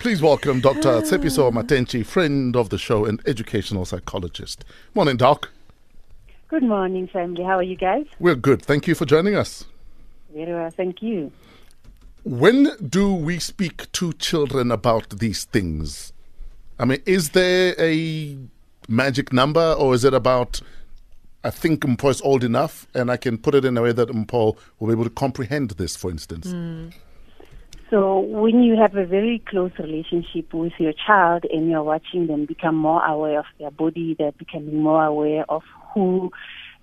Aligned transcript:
Please 0.00 0.22
welcome 0.22 0.60
Dr. 0.60 1.02
Tshepiso 1.02 1.52
Matentjie, 1.52 2.06
friend 2.06 2.56
of 2.56 2.70
the 2.70 2.78
show 2.78 3.04
and 3.04 3.20
educational 3.28 3.84
psychologist. 3.84 4.64
Morning, 4.94 5.18
Doc. 5.18 5.50
Good 6.48 6.62
morning, 6.62 7.06
family. 7.06 7.44
How 7.44 7.58
are 7.58 7.62
you 7.62 7.76
guys? 7.76 8.06
We're 8.18 8.34
good. 8.34 8.62
Thank 8.62 8.86
you 8.86 8.94
for 8.94 9.04
joining 9.04 9.34
us. 9.34 9.66
Very 10.34 10.54
well, 10.54 10.70
thank 10.70 11.02
you. 11.02 11.30
When 12.24 12.70
do 12.88 13.12
we 13.12 13.38
speak 13.40 13.92
to 13.92 14.14
children 14.14 14.70
about 14.70 15.18
these 15.18 15.44
things? 15.44 16.14
I 16.78 16.86
mean, 16.86 17.02
is 17.04 17.30
there 17.30 17.74
a 17.78 18.38
magic 18.88 19.34
number 19.34 19.74
or 19.74 19.94
is 19.94 20.04
it 20.06 20.14
about 20.14 20.62
I 21.44 21.50
think 21.50 21.82
Mpho 21.82 22.08
is 22.08 22.22
old 22.22 22.42
enough 22.42 22.86
and 22.94 23.10
I 23.10 23.18
can 23.18 23.36
put 23.36 23.54
it 23.54 23.66
in 23.66 23.76
a 23.76 23.82
way 23.82 23.92
that 23.92 24.08
Mpho 24.08 24.56
will 24.78 24.86
be 24.88 24.92
able 24.92 25.04
to 25.04 25.10
comprehend 25.10 25.72
this, 25.72 25.94
for 25.94 26.10
instance? 26.10 26.46
Mm. 26.46 26.94
So 27.90 28.20
when 28.20 28.62
you 28.62 28.76
have 28.80 28.94
a 28.94 29.04
very 29.04 29.42
close 29.48 29.72
relationship 29.76 30.54
with 30.54 30.74
your 30.78 30.92
child 30.92 31.44
and 31.50 31.68
you're 31.68 31.82
watching 31.82 32.28
them 32.28 32.46
become 32.46 32.76
more 32.76 33.04
aware 33.04 33.40
of 33.40 33.46
their 33.58 33.72
body, 33.72 34.14
they're 34.16 34.30
becoming 34.30 34.80
more 34.80 35.04
aware 35.04 35.44
of 35.48 35.62
who 35.92 36.30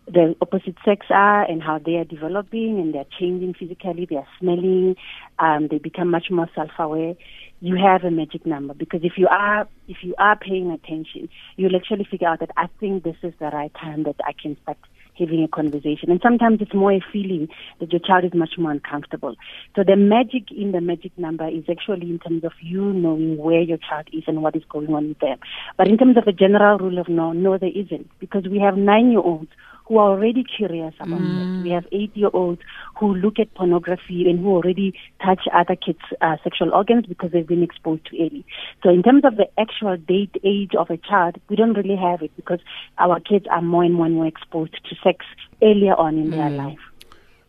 the 0.05 0.35
opposite 0.41 0.75
sex 0.83 1.05
are 1.09 1.43
and 1.43 1.63
how 1.63 1.79
they 1.79 1.95
are 1.95 2.03
developing 2.03 2.79
and 2.79 2.93
they're 2.93 3.05
changing 3.17 3.53
physically, 3.53 4.05
they're 4.09 4.27
smelling, 4.37 4.97
um, 5.39 5.69
they 5.71 5.77
become 5.77 6.11
much 6.11 6.25
more 6.29 6.49
self-aware. 6.53 7.13
You 7.61 7.77
have 7.77 8.03
a 8.03 8.11
magic 8.11 8.45
number 8.45 8.73
because 8.73 8.99
if 9.03 9.13
you 9.15 9.27
are 9.29 9.67
if 9.87 9.97
you 10.01 10.13
are 10.19 10.37
paying 10.37 10.71
attention, 10.71 11.29
you'll 11.55 11.75
actually 11.75 12.05
figure 12.09 12.27
out 12.27 12.41
that 12.41 12.51
I 12.57 12.67
think 12.81 13.03
this 13.03 13.15
is 13.23 13.33
the 13.39 13.47
right 13.47 13.73
time 13.73 14.03
that 14.03 14.17
I 14.25 14.33
can 14.33 14.57
start 14.61 14.77
having 15.17 15.43
a 15.43 15.47
conversation. 15.47 16.11
And 16.11 16.19
sometimes 16.21 16.61
it's 16.61 16.73
more 16.73 16.91
a 16.91 17.01
feeling 17.11 17.49
that 17.79 17.91
your 17.91 17.99
child 17.99 18.25
is 18.25 18.33
much 18.33 18.57
more 18.57 18.71
uncomfortable. 18.71 19.35
So 19.75 19.83
the 19.83 19.95
magic 19.95 20.51
in 20.51 20.71
the 20.71 20.81
magic 20.81 21.17
number 21.17 21.47
is 21.47 21.63
actually 21.69 22.09
in 22.09 22.19
terms 22.19 22.43
of 22.43 22.53
you 22.61 22.93
knowing 22.93 23.37
where 23.37 23.61
your 23.61 23.77
child 23.77 24.07
is 24.13 24.23
and 24.27 24.41
what 24.41 24.55
is 24.55 24.63
going 24.69 24.93
on 24.93 25.09
with 25.09 25.19
them. 25.19 25.39
But 25.77 25.87
in 25.87 25.97
terms 25.97 26.17
of 26.17 26.27
a 26.27 26.31
general 26.31 26.77
rule 26.77 26.99
of 26.99 27.09
no, 27.09 27.33
no, 27.33 27.57
there 27.57 27.69
isn't 27.73 28.09
because 28.19 28.45
we 28.49 28.59
have 28.59 28.77
nine 28.77 29.11
year 29.11 29.21
olds 29.21 29.51
who 29.87 29.97
are 29.97 30.09
already 30.09 30.43
curious 30.43 30.93
about 30.99 31.19
mm. 31.21 31.63
We 31.63 31.69
have 31.69 31.85
eight 31.91 32.15
year 32.15 32.29
olds 32.33 32.61
who 32.99 33.15
look 33.15 33.39
at 33.39 33.53
pornography 33.53 34.29
and 34.29 34.39
who 34.39 34.49
already 34.49 34.93
touch 35.23 35.41
other 35.53 35.75
kids' 35.75 35.99
uh, 36.21 36.35
sexual 36.43 36.73
organs 36.73 37.05
because 37.05 37.31
they've 37.31 37.47
been 37.47 37.63
exposed 37.63 38.05
to 38.07 38.17
early. 38.17 38.45
So, 38.83 38.89
in 38.89 39.01
terms 39.01 39.23
of 39.23 39.37
the 39.37 39.47
actual 39.57 39.95
date 39.97 40.35
age 40.43 40.71
of 40.77 40.89
a 40.89 40.97
child, 40.97 41.37
we 41.49 41.55
don't 41.55 41.73
really 41.73 41.95
have 41.95 42.21
it 42.21 42.35
because 42.35 42.59
our 42.97 43.19
kids 43.19 43.45
are 43.49 43.61
more 43.61 43.83
and 43.83 43.93
more 43.93 44.05
and 44.05 44.15
more 44.15 44.27
exposed 44.27 44.73
to 44.89 44.95
sex 45.03 45.25
earlier 45.61 45.95
on 45.95 46.17
in 46.17 46.27
mm. 46.27 46.31
their 46.31 46.49
life. 46.49 46.79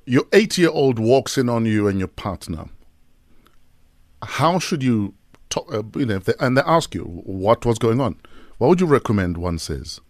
Your 0.04 0.24
eight 0.32 0.56
year 0.56 0.70
old 0.70 0.98
walks 0.98 1.36
in 1.36 1.48
on 1.48 1.66
you 1.66 1.88
and 1.88 1.98
your 1.98 2.08
partner. 2.08 2.66
How 4.22 4.58
should 4.58 4.82
you 4.82 5.14
talk, 5.50 5.72
uh, 5.72 5.82
you 5.96 6.06
know, 6.06 6.18
they, 6.18 6.34
and 6.40 6.56
they 6.56 6.62
ask 6.62 6.94
you 6.94 7.02
what 7.02 7.66
was 7.66 7.78
going 7.78 8.00
on? 8.00 8.16
What 8.58 8.68
would 8.68 8.80
you 8.80 8.86
recommend 8.86 9.36
one 9.38 9.58
says? 9.58 10.00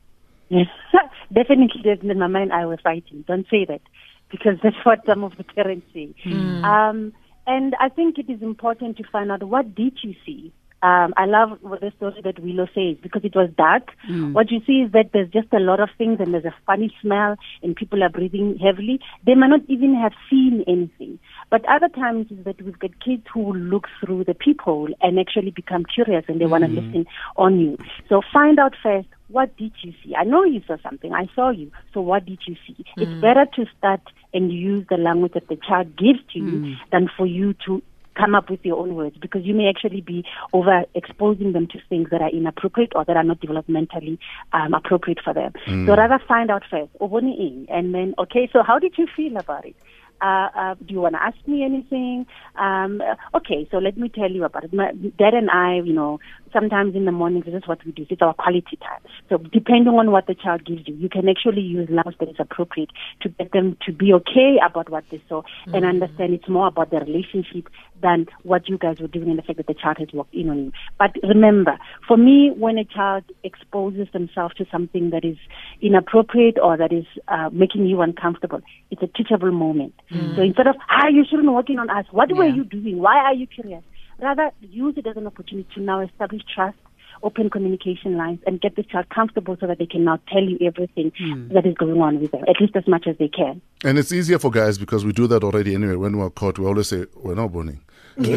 Yes. 0.49 0.67
definitely 1.33 1.83
in 2.03 2.19
my 2.19 2.27
mind 2.27 2.53
I 2.53 2.67
was 2.67 2.79
fighting. 2.83 3.25
Don't 3.27 3.47
say 3.51 3.65
that 3.67 3.83
because 4.31 4.59
that's 4.63 4.77
what 4.85 5.05
some 5.07 5.25
of 5.25 5.37
the 5.37 5.45
parents 5.45 5.87
say. 5.93 6.15
Mm. 6.27 6.65
Um, 6.65 7.13
and 7.47 7.75
I 7.81 7.89
think 7.89 8.19
it 8.19 8.31
is 8.31 8.43
important 8.43 8.99
to 8.99 9.05
find 9.11 9.33
out 9.33 9.43
what 9.43 9.75
did 9.75 9.99
you 10.03 10.15
see. 10.27 10.53
Um, 10.81 11.13
I 11.17 11.27
love 11.27 11.59
the 11.61 11.93
story 11.97 12.21
that 12.23 12.39
Willow 12.39 12.69
says 12.73 12.99
because 13.03 13.25
it 13.25 13.35
was 13.35 13.51
dark. 13.57 13.91
Mm. 14.09 14.33
What 14.33 14.53
you 14.53 14.61
see 14.65 14.83
is 14.83 14.93
that 14.93 15.11
there's 15.13 15.31
just 15.31 15.53
a 15.53 15.59
lot 15.59 15.81
of 15.81 15.89
things 15.99 16.21
and 16.21 16.33
there's 16.33 16.45
a 16.45 16.55
funny 16.67 16.95
smell 17.03 17.35
and 17.65 17.75
people 17.75 18.05
are 18.05 18.09
breathing 18.09 18.57
heavily. 18.63 19.01
They 19.27 19.35
might 19.35 19.49
not 19.49 19.63
even 19.67 19.97
have 19.97 20.13
seen 20.31 20.63
anything. 20.69 21.19
But 21.51 21.65
other 21.69 21.89
times 21.89 22.31
is 22.31 22.45
that 22.45 22.63
we've 22.63 22.79
got 22.79 22.91
kids 23.05 23.25
who 23.35 23.55
look 23.55 23.89
through 23.99 24.25
the 24.25 24.35
peephole 24.35 24.91
and 25.01 25.19
actually 25.19 25.51
become 25.51 25.85
curious 25.85 26.25
and 26.29 26.41
they 26.41 26.45
mm. 26.45 26.51
want 26.51 26.63
to 26.63 26.71
listen 26.71 27.07
on 27.37 27.59
you. 27.59 27.77
So 28.09 28.23
find 28.33 28.61
out 28.61 28.75
first 28.81 29.09
what 29.29 29.57
did 29.57 29.73
you 29.83 29.93
see? 30.03 30.15
I 30.15 30.25
know 30.25 30.45
you 30.45 30.63
saw 30.67 30.77
something. 30.83 31.13
I 31.13 31.29
saw 31.35 31.51
you. 31.51 31.71
So 31.93 32.01
what 32.01 32.25
did 32.27 32.41
you 32.47 32.57
see? 32.67 32.85
Mm. 32.97 33.03
It's 33.03 33.21
better 33.21 33.47
to 33.57 33.67
start 33.77 34.01
and 34.33 34.53
use 34.53 34.87
the 34.89 34.97
language 34.97 35.33
that 35.35 35.49
the 35.49 35.57
child 35.57 35.97
gives 35.97 36.21
to 36.33 36.39
you 36.39 36.59
mm. 36.61 36.77
than 36.91 37.09
for 37.17 37.27
you 37.27 37.55
to 37.67 37.83
come 38.19 38.35
up 38.35 38.51
with 38.51 38.65
your 38.65 38.79
own 38.79 38.95
words 38.97 39.17
because 39.21 39.45
you 39.45 39.55
may 39.55 39.69
actually 39.69 40.01
be 40.01 40.25
over 40.53 40.83
exposing 40.95 41.53
them 41.53 41.69
to 41.69 41.79
things 41.89 42.09
that 42.11 42.21
are 42.21 42.31
inappropriate 42.31 42.93
or 42.97 43.05
that 43.05 43.17
are 43.17 43.23
not 43.23 43.41
developmentally 43.41 44.19
um, 44.53 44.75
appropriate 44.75 45.19
for 45.23 45.33
them. 45.33 45.53
Mm. 45.67 45.87
So 45.87 45.95
rather 45.95 46.19
find 46.27 46.51
out 46.51 46.65
first, 46.69 46.91
and 47.01 47.95
then, 47.95 48.15
okay, 48.19 48.51
so 48.53 48.63
how 48.63 48.79
did 48.79 48.99
you 48.99 49.07
feel 49.17 49.37
about 49.37 49.65
it? 49.65 49.77
Uh, 50.21 50.49
uh, 50.57 50.75
do 50.85 50.95
you 50.95 51.01
want 51.01 51.15
to 51.15 51.23
ask 51.23 51.37
me 51.47 51.65
anything? 51.65 52.27
Um, 52.57 53.01
okay, 53.35 53.69
so 53.71 53.79
let 53.79 53.97
me 53.97 54.09
tell 54.09 54.31
you 54.31 54.45
about 54.45 54.65
it. 54.65 54.73
My 54.73 54.91
dad 54.93 55.35
and 55.35 55.49
I, 55.49 55.77
you 55.77 55.93
know, 55.93 56.19
sometimes 56.53 56.95
in 56.95 57.05
the 57.05 57.13
mornings, 57.13 57.45
this 57.45 57.55
is 57.55 57.67
what 57.67 57.85
we 57.85 57.93
do. 57.93 58.07
It's 58.09 58.23
our 58.23 58.35
quality 58.35 58.77
time. 58.81 59.01
So 59.29 59.39
depending 59.39 59.95
on 59.95 60.11
what 60.11 60.27
the 60.27 60.35
child 60.35 60.65
gives 60.65 60.87
you, 60.87 60.95
you 60.95 61.09
can 61.09 61.29
actually 61.29 61.63
use 61.63 61.89
language 61.91 62.17
that 62.21 62.29
is 62.29 62.37
appropriate 62.39 62.91
to 63.23 63.29
get 63.29 63.53
them 63.53 63.77
to 63.87 63.93
be 63.93 64.13
okay 64.13 64.59
about 64.65 64.91
what 64.91 65.05
they 65.11 65.23
saw 65.29 65.43
mm-hmm. 65.43 65.75
and 65.75 65.85
understand 65.85 66.35
it's 66.35 66.49
more 66.49 66.69
about 66.69 66.91
the 66.91 66.99
relationship 66.99 67.69
than 68.01 68.27
what 68.43 68.69
you 68.69 68.79
guys 68.79 69.01
were 69.01 69.09
doing 69.09 69.29
and 69.31 69.39
the 69.39 69.43
fact 69.43 69.57
that 69.57 69.67
the 69.67 69.75
child 69.75 69.99
has 69.99 70.09
walked 70.13 70.35
in 70.35 70.49
on 70.51 70.59
you. 70.67 70.73
But 70.99 71.17
remember, 71.23 71.79
for 72.07 72.17
me, 72.17 72.53
when 72.57 72.79
a 72.79 72.85
child 72.85 73.25
exposes 73.43 74.09
themselves 74.13 74.55
to 74.57 74.67
something 74.71 75.11
that 75.11 75.25
is 75.25 75.37
inappropriate 75.81 76.59
or 76.63 76.77
that 76.77 76.93
is 76.93 77.07
uh, 77.29 77.51
making 77.53 77.87
you 77.87 78.01
uncomfortable, 78.01 78.61
it's 78.91 79.03
a 79.03 79.07
teachable 79.09 79.53
moment. 79.53 79.95
Mm-hmm. 80.11 80.37
So 80.37 80.43
instead 80.43 80.67
of, 80.67 80.77
ah, 80.91 81.09
you 81.09 81.25
shouldn't 81.29 81.51
walk 81.51 81.71
in 81.71 81.79
on 81.79 81.91
us, 81.91 82.07
what 82.11 82.31
yeah. 82.31 82.37
were 82.37 82.49
you 82.49 82.65
doing? 82.65 82.99
Why 82.99 83.17
are 83.19 83.35
you 83.35 83.47
curious? 83.47 83.83
Rather, 84.21 84.51
use 84.61 84.95
it 84.97 85.07
as 85.07 85.17
an 85.17 85.27
opportunity 85.27 85.69
to 85.75 85.81
now 85.81 86.01
establish 86.01 86.43
trust, 86.53 86.77
open 87.23 87.51
communication 87.51 88.17
lines, 88.17 88.41
and 88.47 88.61
get 88.61 88.75
the 88.77 88.83
child 88.83 89.09
comfortable 89.11 89.57
so 89.61 89.67
that 89.67 89.79
they 89.79 89.87
can 89.87 90.05
now 90.05 90.19
tell 90.33 90.43
you 90.43 90.59
everything 90.61 91.13
mm. 91.21 91.53
that 91.53 91.65
is 91.65 91.75
going 91.75 92.01
on 92.01 92.21
with 92.21 92.33
them, 92.33 92.43
at 92.49 92.61
least 92.61 92.75
as 92.75 92.87
much 92.89 93.07
as 93.07 93.17
they 93.19 93.29
can. 93.29 93.61
And 93.85 93.97
it's 93.99 94.11
easier 94.13 94.39
for 94.39 94.51
guys 94.51 94.77
because 94.77 95.05
we 95.05 95.13
do 95.13 95.27
that 95.29 95.45
already 95.45 95.75
anyway. 95.75 95.95
When 95.95 96.17
we're 96.19 96.31
caught, 96.31 96.59
we 96.59 96.67
always 96.67 96.89
say, 96.89 97.07
we're 97.17 97.37
not 97.37 97.53
burning. 97.53 97.81
we 98.19 98.35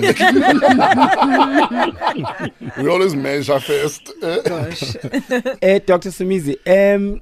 always 2.87 3.15
measure 3.15 3.59
first. 3.59 4.11
Gosh. 4.21 4.95
uh, 5.03 5.79
Dr. 5.79 6.09
Sumizi, 6.09 6.55
um, 6.93 7.21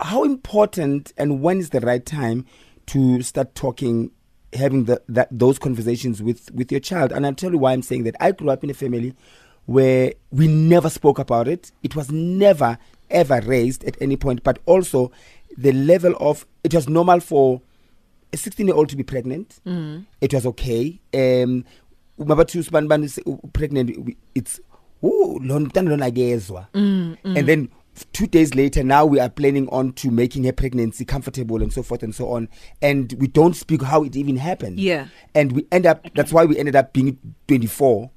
how 0.00 0.24
important 0.24 1.12
and 1.16 1.40
when 1.40 1.58
is 1.58 1.70
the 1.70 1.80
right 1.80 2.04
time 2.04 2.46
to 2.86 3.22
start 3.22 3.54
talking 3.54 4.10
having 4.52 4.84
the, 4.84 5.02
that 5.08 5.28
those 5.30 5.58
conversations 5.58 6.22
with 6.22 6.50
with 6.52 6.70
your 6.70 6.80
child. 6.80 7.12
And 7.12 7.26
I'll 7.26 7.34
tell 7.34 7.52
you 7.52 7.58
why 7.58 7.72
I'm 7.72 7.82
saying 7.82 8.04
that. 8.04 8.16
I 8.20 8.32
grew 8.32 8.50
up 8.50 8.64
in 8.64 8.70
a 8.70 8.74
family 8.74 9.14
where 9.66 10.14
we 10.30 10.48
never 10.48 10.88
spoke 10.88 11.18
about 11.18 11.48
it. 11.48 11.72
It 11.82 11.94
was 11.94 12.10
never 12.10 12.78
ever 13.10 13.40
raised 13.40 13.84
at 13.84 13.96
any 14.00 14.16
point. 14.16 14.42
But 14.42 14.58
also 14.66 15.12
the 15.56 15.72
level 15.72 16.14
of 16.20 16.46
it 16.64 16.74
was 16.74 16.88
normal 16.88 17.20
for 17.20 17.60
a 18.32 18.36
16 18.36 18.66
year 18.66 18.76
old 18.76 18.88
to 18.90 18.96
be 18.96 19.02
pregnant. 19.02 19.60
Mm. 19.66 20.06
It 20.20 20.34
was 20.34 20.46
okay. 20.46 21.00
Um, 21.14 21.64
pregnant 23.52 24.16
it's 24.34 24.60
ooh, 25.04 25.38
mm, 26.74 27.16
mm. 27.22 27.38
and 27.38 27.46
then 27.46 27.68
two 28.12 28.26
days 28.26 28.54
later, 28.54 28.82
now 28.82 29.06
we 29.06 29.20
are 29.20 29.28
planning 29.28 29.68
on 29.68 29.92
to 29.94 30.10
making 30.10 30.44
her 30.44 30.52
pregnancy 30.52 31.04
comfortable 31.04 31.62
and 31.62 31.72
so 31.72 31.82
forth 31.82 32.02
and 32.02 32.14
so 32.14 32.30
on. 32.30 32.48
And 32.82 33.12
we 33.18 33.26
don't 33.26 33.54
speak 33.54 33.82
how 33.82 34.04
it 34.04 34.16
even 34.16 34.36
happened. 34.36 34.78
Yeah. 34.78 35.08
And 35.34 35.52
we 35.52 35.66
end 35.72 35.86
up, 35.86 36.06
that's 36.14 36.32
why 36.32 36.44
we 36.44 36.58
ended 36.58 36.76
up 36.76 36.92
being 36.92 37.18
24 37.46 38.10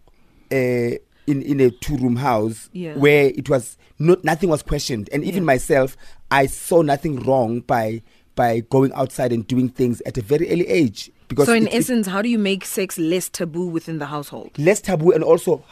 uh, 0.51 0.55
in, 0.55 0.97
in 1.27 1.59
a 1.59 1.71
two 1.71 1.97
room 1.97 2.17
house 2.17 2.69
yeah. 2.73 2.95
where 2.95 3.25
it 3.25 3.49
was 3.49 3.77
not, 3.99 4.23
nothing 4.23 4.49
was 4.49 4.63
questioned. 4.63 5.09
And 5.13 5.23
even 5.23 5.43
yeah. 5.43 5.47
myself, 5.47 5.95
I 6.29 6.47
saw 6.47 6.81
nothing 6.81 7.21
wrong 7.21 7.61
by, 7.61 8.01
by 8.35 8.61
going 8.61 8.91
outside 8.93 9.31
and 9.31 9.45
doing 9.47 9.69
things 9.69 10.01
at 10.05 10.17
a 10.17 10.21
very 10.21 10.51
early 10.51 10.67
age. 10.67 11.11
Because 11.27 11.45
so 11.45 11.53
in 11.53 11.67
it, 11.67 11.73
essence, 11.73 12.07
it, 12.07 12.11
how 12.11 12.21
do 12.21 12.29
you 12.29 12.39
make 12.39 12.65
sex 12.65 12.97
less 12.97 13.29
taboo 13.29 13.67
within 13.67 13.99
the 13.99 14.07
household? 14.07 14.51
Less 14.57 14.81
taboo 14.81 15.11
and 15.11 15.23
also 15.23 15.63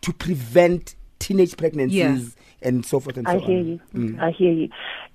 to 0.00 0.12
prevent 0.12 0.96
teenage 1.24 1.56
pregnancies. 1.56 1.96
Yeah 1.96 2.18
and 2.64 2.84
so 2.84 2.98
forth 2.98 3.16
and 3.16 3.26
so 3.26 3.32
I 3.32 3.38
so 3.38 3.46
hear 3.46 3.60
you. 3.60 3.80
Mm. 3.94 4.20
I 4.20 4.30
hear 4.30 4.52
you. 4.52 4.68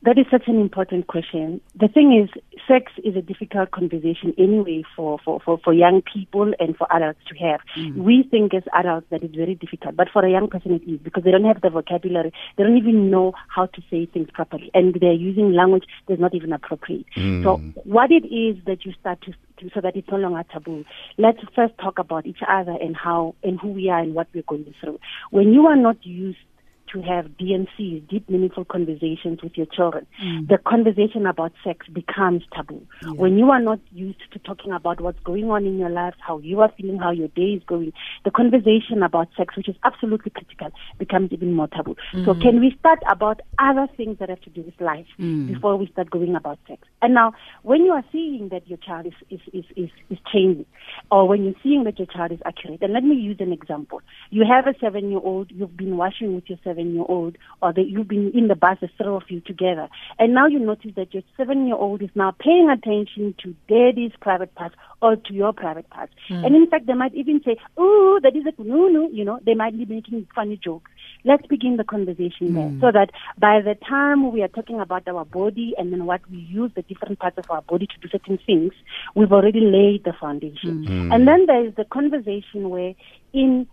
That 0.03 0.17
is 0.17 0.25
such 0.31 0.47
an 0.47 0.59
important 0.61 1.07
question. 1.07 1.59
The 1.75 1.89
thing 1.89 2.13
is, 2.17 2.29
sex 2.67 2.91
is 3.03 3.17
a 3.17 3.21
difficult 3.21 3.71
conversation 3.71 4.33
anyway 4.37 4.83
for, 4.95 5.19
for, 5.25 5.41
for, 5.41 5.59
for 5.61 5.73
young 5.73 6.01
people 6.01 6.53
and 6.59 6.77
for 6.77 6.87
adults 6.91 7.19
to 7.27 7.35
have. 7.37 7.59
Mm. 7.77 7.95
We 7.95 8.23
think 8.23 8.53
as 8.53 8.63
adults 8.73 9.07
that 9.09 9.23
it's 9.23 9.35
very 9.35 9.55
difficult, 9.55 9.97
but 9.97 10.07
for 10.11 10.25
a 10.25 10.31
young 10.31 10.47
person 10.47 10.71
it 10.71 10.89
is 10.89 10.99
because 10.99 11.23
they 11.23 11.31
don't 11.31 11.43
have 11.43 11.61
the 11.61 11.69
vocabulary. 11.69 12.31
They 12.57 12.63
don't 12.63 12.77
even 12.77 13.11
know 13.11 13.33
how 13.49 13.65
to 13.65 13.81
say 13.89 14.05
things 14.05 14.29
properly, 14.33 14.71
and 14.73 14.95
they're 15.01 15.11
using 15.11 15.51
language 15.53 15.85
that's 16.07 16.21
not 16.21 16.33
even 16.33 16.53
appropriate. 16.53 17.05
Mm. 17.17 17.43
So, 17.43 17.57
what 17.83 18.11
it 18.11 18.25
is 18.25 18.63
that 18.65 18.85
you 18.85 18.93
start 18.99 19.21
to 19.23 19.33
so 19.73 19.81
that 19.81 19.95
it's 19.95 20.07
no 20.09 20.17
longer 20.17 20.43
taboo. 20.51 20.85
Let's 21.17 21.39
first 21.55 21.77
talk 21.77 21.99
about 21.99 22.25
each 22.25 22.39
other 22.47 22.75
and 22.79 22.95
how 22.95 23.35
and 23.43 23.59
who 23.59 23.69
we 23.69 23.89
are 23.89 23.99
and 23.99 24.13
what 24.13 24.27
we're 24.33 24.43
going 24.43 24.73
through. 24.79 24.99
When 25.31 25.53
you 25.53 25.67
are 25.67 25.75
not 25.75 25.97
used 26.05 26.37
to 26.93 27.01
have 27.01 27.25
DMCs, 27.39 28.07
deep 28.09 28.29
meaningful 28.29 28.65
conversations 28.65 29.41
with 29.43 29.55
your 29.55 29.67
children, 29.67 30.05
mm. 30.23 30.47
the 30.47 30.57
conversation 30.57 31.25
about 31.25 31.51
sex 31.63 31.87
becomes 31.87 32.43
taboo. 32.55 32.85
When 33.15 33.37
you 33.37 33.49
are 33.51 33.59
not 33.59 33.79
used 33.91 34.19
to 34.33 34.39
talking 34.39 34.71
about 34.71 35.01
what's 35.01 35.19
going 35.23 35.49
on 35.49 35.65
in 35.65 35.77
your 35.77 35.89
life, 35.89 36.13
how 36.19 36.39
you 36.39 36.61
are 36.61 36.71
feeling, 36.77 36.97
how 36.97 37.11
your 37.11 37.27
day 37.29 37.53
is 37.57 37.63
going, 37.65 37.93
the 38.25 38.31
conversation 38.31 39.03
about 39.03 39.29
sex, 39.37 39.55
which 39.55 39.69
is 39.69 39.75
absolutely 39.83 40.31
critical, 40.31 40.71
becomes 40.97 41.31
even 41.31 41.53
more 41.53 41.67
taboo. 41.67 41.95
So 42.25 42.33
mm. 42.33 42.41
can 42.41 42.59
we 42.59 42.75
start 42.79 42.99
about 43.09 43.41
other 43.57 43.87
things 43.95 44.17
that 44.19 44.29
have 44.29 44.41
to 44.41 44.49
do 44.49 44.61
with 44.61 44.79
life 44.79 45.07
mm. 45.19 45.47
before 45.53 45.77
we 45.77 45.87
start 45.87 46.09
going 46.09 46.35
about 46.35 46.59
sex? 46.67 46.81
And 47.01 47.13
now, 47.13 47.33
when 47.63 47.81
you 47.85 47.91
are 47.91 48.03
seeing 48.11 48.49
that 48.49 48.67
your 48.67 48.77
child 48.77 49.05
is, 49.05 49.13
is, 49.29 49.39
is, 49.53 49.65
is, 49.75 49.89
is 50.09 50.17
changing, 50.31 50.65
or 51.11 51.27
when 51.27 51.43
you're 51.43 51.53
seeing 51.61 51.83
that 51.85 51.99
your 51.99 52.07
child 52.07 52.31
is 52.31 52.39
accurate, 52.45 52.81
and 52.81 52.93
let 52.93 53.03
me 53.03 53.15
use 53.15 53.37
an 53.39 53.53
example. 53.53 54.01
You 54.29 54.45
have 54.49 54.67
a 54.67 54.77
seven 54.79 55.09
year 55.09 55.19
old, 55.23 55.51
you've 55.51 55.75
been 55.75 55.97
washing 55.97 56.35
with 56.35 56.49
your 56.49 56.59
seven 56.63 56.78
year 56.87 57.05
old, 57.07 57.37
or 57.61 57.73
that 57.73 57.87
you've 57.87 58.07
been 58.07 58.31
in 58.33 58.47
the 58.47 58.55
bus, 58.55 58.77
the 58.81 58.89
three 58.97 59.07
of 59.07 59.23
you 59.29 59.41
together, 59.41 59.89
and 60.17 60.33
now 60.33 60.47
you 60.47 60.59
notice 60.59 60.91
that 60.95 61.13
your 61.13 61.23
seven 61.37 61.67
year 61.67 61.75
old 61.75 62.01
is 62.01 62.09
now 62.15 62.31
paying 62.31 62.69
attention 62.69 63.35
to 63.43 63.55
daddy's 63.67 64.11
private 64.21 64.53
parts 64.55 64.75
or 65.01 65.15
to 65.15 65.33
your 65.33 65.53
private 65.53 65.89
parts. 65.89 66.13
Hmm. 66.27 66.45
And 66.45 66.55
in 66.55 66.67
fact, 66.69 66.87
they 66.87 66.93
might 66.93 67.13
even 67.13 67.41
say, 67.43 67.57
Oh, 67.77 68.19
that 68.23 68.35
is 68.35 68.43
a 68.45 68.61
no, 68.61 69.09
you 69.09 69.23
know, 69.23 69.39
they 69.45 69.53
might 69.53 69.77
be 69.77 69.85
making 69.85 70.27
funny 70.35 70.57
jokes. 70.57 70.91
Let's 71.23 71.45
begin 71.47 71.77
the 71.77 71.83
conversation 71.83 72.53
there 72.53 72.69
hmm. 72.69 72.81
so 72.81 72.91
that 72.91 73.11
by 73.37 73.61
the 73.61 73.75
time 73.75 74.31
we 74.31 74.41
are 74.41 74.47
talking 74.47 74.79
about 74.79 75.07
our 75.07 75.25
body 75.25 75.73
and 75.77 75.91
then 75.91 76.05
what 76.05 76.21
we 76.29 76.37
use 76.37 76.71
the 76.75 76.81
different 76.83 77.19
parts 77.19 77.37
of 77.37 77.45
our 77.49 77.61
body 77.61 77.87
to 77.87 77.99
do 78.01 78.09
certain 78.09 78.39
things, 78.45 78.73
we've 79.15 79.31
already 79.31 79.61
laid 79.61 80.03
the 80.03 80.13
foundation. 80.19 80.85
Hmm. 80.85 81.11
And 81.11 81.27
then 81.27 81.45
there 81.45 81.65
is 81.65 81.75
the 81.75 81.85
conversation 81.85 82.69
where 82.69 82.93
in 83.33 83.67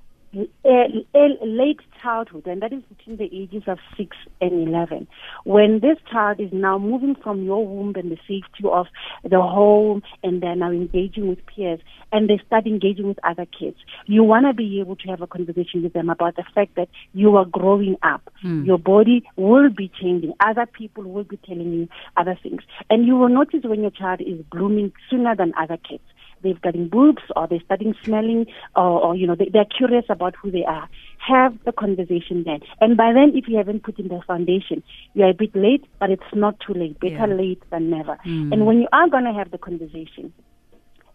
late 0.64 1.80
childhood, 2.02 2.46
and 2.46 2.62
that 2.62 2.72
is 2.72 2.82
between 2.84 3.16
the 3.16 3.24
ages 3.24 3.62
of 3.66 3.78
6 3.96 4.16
and 4.40 4.68
11, 4.68 5.06
when 5.44 5.80
this 5.80 5.98
child 6.10 6.40
is 6.40 6.50
now 6.52 6.78
moving 6.78 7.14
from 7.22 7.42
your 7.42 7.66
womb 7.66 7.94
and 7.96 8.10
the 8.10 8.18
safety 8.28 8.68
of 8.70 8.86
the 9.24 9.40
home, 9.40 10.02
and 10.22 10.42
they're 10.42 10.56
now 10.56 10.70
engaging 10.70 11.28
with 11.28 11.38
peers, 11.46 11.80
and 12.12 12.28
they 12.28 12.40
start 12.46 12.66
engaging 12.66 13.08
with 13.08 13.18
other 13.24 13.46
kids, 13.46 13.76
you 14.06 14.22
want 14.22 14.46
to 14.46 14.52
be 14.52 14.80
able 14.80 14.96
to 14.96 15.08
have 15.08 15.22
a 15.22 15.26
conversation 15.26 15.82
with 15.82 15.92
them 15.92 16.10
about 16.10 16.36
the 16.36 16.44
fact 16.54 16.76
that 16.76 16.88
you 17.12 17.36
are 17.36 17.44
growing 17.44 17.96
up. 18.02 18.32
Hmm. 18.42 18.64
Your 18.64 18.78
body 18.78 19.24
will 19.36 19.70
be 19.70 19.90
changing. 20.00 20.32
Other 20.40 20.66
people 20.66 21.04
will 21.04 21.24
be 21.24 21.38
telling 21.38 21.72
you 21.72 21.88
other 22.16 22.38
things. 22.42 22.62
And 22.90 23.06
you 23.06 23.16
will 23.16 23.28
notice 23.28 23.60
when 23.64 23.82
your 23.82 23.90
child 23.90 24.20
is 24.20 24.40
blooming 24.50 24.92
sooner 25.10 25.34
than 25.34 25.52
other 25.58 25.76
kids 25.76 26.02
they've 26.42 26.60
gotten 26.60 26.88
boobs 26.88 27.22
or 27.34 27.46
they're 27.46 27.60
starting 27.64 27.94
smelling 28.04 28.46
or, 28.74 29.00
or 29.04 29.16
you 29.16 29.26
know 29.26 29.34
they, 29.34 29.48
they're 29.52 29.64
curious 29.64 30.04
about 30.08 30.34
who 30.40 30.50
they 30.50 30.64
are. 30.64 30.88
Have 31.18 31.56
the 31.64 31.72
conversation 31.72 32.44
then. 32.44 32.60
And 32.80 32.96
by 32.96 33.12
then 33.12 33.32
if 33.34 33.48
you 33.48 33.56
haven't 33.56 33.82
put 33.82 33.98
in 33.98 34.08
the 34.08 34.20
foundation 34.26 34.82
you're 35.14 35.30
a 35.30 35.34
bit 35.34 35.54
late 35.54 35.84
but 35.98 36.10
it's 36.10 36.22
not 36.34 36.58
too 36.60 36.74
late. 36.74 36.98
Better 37.00 37.26
Yeah. 37.28 37.34
late 37.34 37.62
than 37.70 37.90
never. 37.90 38.16
Hmm. 38.22 38.52
And 38.52 38.66
when 38.66 38.80
you 38.80 38.88
are 38.92 39.08
going 39.08 39.24
to 39.24 39.32
have 39.32 39.50
the 39.50 39.58
conversation 39.58 40.32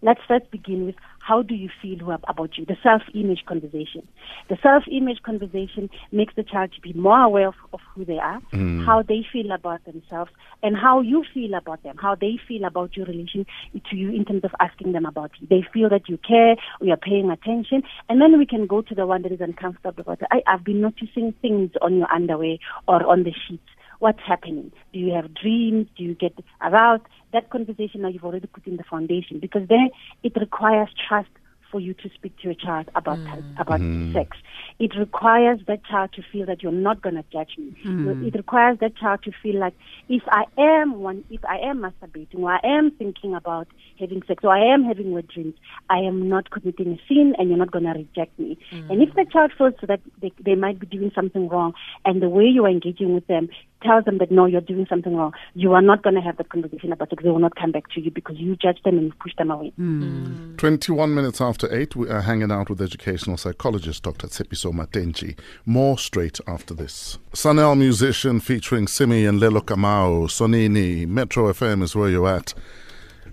let's 0.02 0.22
first 0.28 0.50
begin 0.52 0.86
with 0.86 0.96
how 1.20 1.42
do 1.42 1.54
you 1.54 1.70
feel 1.82 2.12
about 2.28 2.58
you 2.58 2.66
the 2.66 2.76
self-image 2.82 3.46
conversation. 3.48 4.08
The 4.50 4.58
self-image 4.62 5.22
conversation 5.24 5.90
makes 6.12 6.34
the 6.36 6.44
child 6.44 6.72
to 6.74 6.82
be 6.82 6.94
more 6.94 7.20
aware 7.20 7.48
of, 7.48 7.54
of 7.74 7.80
who 7.94 8.06
they 8.06 8.18
are 8.18 8.42
mm. 8.54 8.86
how 8.86 9.04
they 9.04 9.26
feel 9.32 9.52
about 9.52 9.84
themselves 9.86 10.32
and 10.64 10.76
how 10.76 11.02
you 11.02 11.24
feel 11.34 11.54
about 11.54 11.84
them 11.84 11.96
how 11.98 12.16
they 12.16 12.40
feel 12.48 12.66
about 12.66 12.98
your 12.98 13.06
relation 13.06 13.46
to 13.90 13.96
you 13.96 14.10
in 14.10 14.26
terms 14.26 14.44
of 14.44 14.52
asking 14.60 14.94
them 14.94 15.06
about 15.06 15.32
you. 15.40 15.48
They 15.48 15.66
feel 15.74 15.90
that 15.90 16.10
you 16.10 16.18
care 16.18 16.56
or 16.80 16.88
you're 16.88 16.98
paying 16.98 17.30
attention 17.30 17.84
and 18.10 18.20
then 18.22 18.38
we 18.38 18.46
can 18.46 18.66
go 18.66 18.82
to 18.82 18.96
the 18.96 19.06
one 19.06 19.22
that 19.24 19.32
is 19.32 19.42
uncomfortable. 19.42 20.02
About 20.02 20.22
it. 20.22 20.28
I, 20.32 20.42
i've 20.48 20.64
been 20.64 20.82
noticing 20.82 21.34
things 21.42 21.72
on 21.82 21.98
your 21.98 22.12
underwear 22.12 22.58
or 22.88 23.06
on 23.06 23.24
the 23.24 23.34
sheets 23.48 23.68
what's 24.02 24.20
happening? 24.26 24.72
Do 24.94 25.00
you 25.00 25.14
have 25.14 25.34
dreams? 25.34 25.88
Do 25.96 26.04
you 26.04 26.16
get 26.16 26.34
aroused? 26.62 27.04
That 27.34 27.50
conversation 27.50 28.02
now 28.02 28.10
you've 28.10 28.26
already 28.26 28.48
put 28.48 28.66
in 28.68 28.78
the 28.78 28.84
foundation 28.84 29.40
because 29.40 29.68
then 29.70 29.90
it 30.24 30.34
requires 30.36 30.90
trust 31.08 31.30
for 31.72 31.80
you 31.80 31.94
to 31.94 32.10
speak 32.14 32.36
to 32.38 32.44
your 32.44 32.54
child 32.54 32.90
about 32.96 33.18
mm. 33.18 33.60
about 33.60 33.80
mm-hmm. 33.80 34.14
sex. 34.14 34.38
It 34.80 34.92
requires 34.98 35.60
that 35.68 35.86
child 35.86 36.12
to 36.14 36.22
feel 36.32 36.46
that 36.48 36.62
you're 36.62 36.72
not 36.72 37.02
going 37.02 37.16
to 37.16 37.24
judge 37.32 37.52
me. 37.58 37.76
Mm. 37.86 38.28
It 38.28 38.36
requires 38.36 38.80
that 38.80 38.98
child 38.98 39.24
to 39.24 39.32
feel 39.42 39.60
like 39.60 39.74
if 40.10 40.24
I 40.28 40.44
am 40.58 41.00
one, 41.00 41.24
if 41.30 41.44
I 41.46 41.58
am 41.60 41.80
masturbating, 41.80 42.40
or 42.40 42.52
I 42.52 42.60
am 42.64 42.92
thinking 42.92 43.34
about 43.34 43.68
having 44.00 44.22
sex, 44.28 44.44
or 44.44 44.52
I 44.52 44.74
am 44.74 44.84
having 44.84 45.12
wet 45.12 45.28
dreams, 45.28 45.54
I 45.90 46.00
am 46.00 46.28
not 46.28 46.52
committing 46.52 46.92
a 46.94 47.00
sin, 47.08 47.36
and 47.38 47.48
you're 47.48 47.58
not 47.58 47.72
going 47.72 47.86
to 47.86 47.92
reject 47.92 48.38
me. 48.38 48.58
Mm. 48.72 48.90
And 48.92 49.02
if 49.02 49.14
the 49.16 49.26
child 49.32 49.54
feels 49.58 49.76
that 49.88 50.02
they, 50.22 50.32
they 50.44 50.56
might 50.56 50.80
be 50.80 50.88
doing 50.88 51.12
something 51.16 51.48
wrong, 51.48 51.74
and 52.04 52.22
the 52.22 52.30
way 52.30 52.46
you 52.46 52.66
are 52.66 52.70
engaging 52.70 53.14
with 53.14 53.28
them 53.28 53.50
tells 53.82 54.06
them 54.06 54.18
that 54.20 54.32
no, 54.32 54.46
you're 54.46 54.62
doing 54.62 54.86
something 54.90 55.16
wrong, 55.16 55.34
you 55.54 55.74
are 55.74 55.82
not 55.82 56.04
going 56.04 56.16
to 56.16 56.22
have 56.22 56.38
that 56.38 56.50
conversation 56.50 56.92
about 56.92 57.12
it. 57.12 57.20
They 57.22 57.30
will 57.30 57.40
not 57.40 57.56
come 57.56 57.72
back 57.72 57.90
to 57.94 58.02
you 58.02 58.12
because 58.12 58.38
you 58.38 58.56
judge 58.56 58.82
them 58.84 58.98
and 58.98 59.08
you 59.08 59.14
push 59.20 59.34
them 59.38 59.52
away. 59.52 59.74
Hmm. 59.76 60.02
Hmm. 60.02 60.56
21 60.58 61.14
minutes 61.14 61.42
after 61.42 61.74
8, 61.74 61.96
we 61.96 62.10
are 62.10 62.22
hanging 62.22 62.52
out 62.52 62.70
with 62.70 62.82
educational 62.82 63.38
psychologist 63.38 64.04
Dr. 64.04 64.28
Tshepiso 64.28 64.72
Matentjie. 64.72 65.38
More 65.66 65.98
straight 65.98 66.40
after 66.48 66.74
this. 66.74 67.18
Sun-El 67.34 67.76
musician 67.76 68.40
featuring 68.40 68.88
Simmy 68.88 69.26
and 69.26 69.40
Lelo 69.40 69.62
Kamau, 69.62 70.28
Sonini, 70.28 71.08
Metro 71.08 71.52
FM 71.52 71.84
is 71.84 71.96
where 71.96 72.10
you're 72.10 72.28
at. 72.28 72.54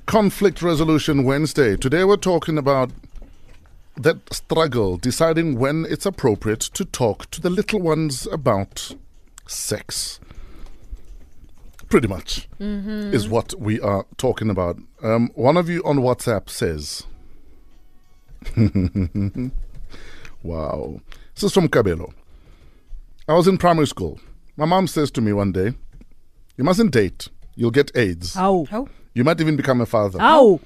Conflict 0.07 0.63
Resolution 0.63 1.25
Wednesday. 1.25 1.77
Today 1.77 2.05
we're 2.05 2.17
talking 2.17 2.57
about 2.57 2.91
that 3.97 4.33
struggle, 4.33 4.97
deciding 4.97 5.59
when 5.59 5.87
it's 5.89 6.07
appropriate 6.07 6.61
to 6.61 6.85
talk 6.85 7.31
to 7.31 7.41
the 7.41 7.51
little 7.51 7.81
ones 7.81 8.27
about 8.29 8.95
sex. 9.47 10.21
Pretty 11.89 12.07
much 12.09 12.49
is 12.61 13.29
what 13.29 13.55
we 13.59 13.81
are 13.81 14.05
talking 14.19 14.51
about. 14.51 14.79
Um, 15.03 15.31
one 15.35 15.57
of 15.57 15.69
you 15.71 15.83
on 15.85 15.99
WhatsApp 15.99 16.51
says, 16.51 17.05
Wow. 20.43 21.01
This 21.35 21.45
is 21.45 21.53
from 21.53 21.69
Cabello. 21.69 22.13
I 23.29 23.35
was 23.35 23.49
in 23.49 23.59
primary 23.59 23.87
school. 23.87 24.21
My 24.57 24.65
mom 24.65 24.87
says 24.87 25.11
to 25.13 25.21
me 25.21 25.33
one 25.33 25.53
day, 25.53 25.73
You 26.57 26.65
mustn't 26.65 26.91
date. 26.93 27.29
You'll 27.57 27.71
get 27.71 27.91
AIDS. 27.97 28.37
Ow. 28.37 28.67
How? 28.71 28.89
You 29.15 29.25
might 29.25 29.41
even 29.41 29.57
become 29.57 29.81
a 29.81 29.87
father. 29.87 30.19
Ow. 30.21 30.61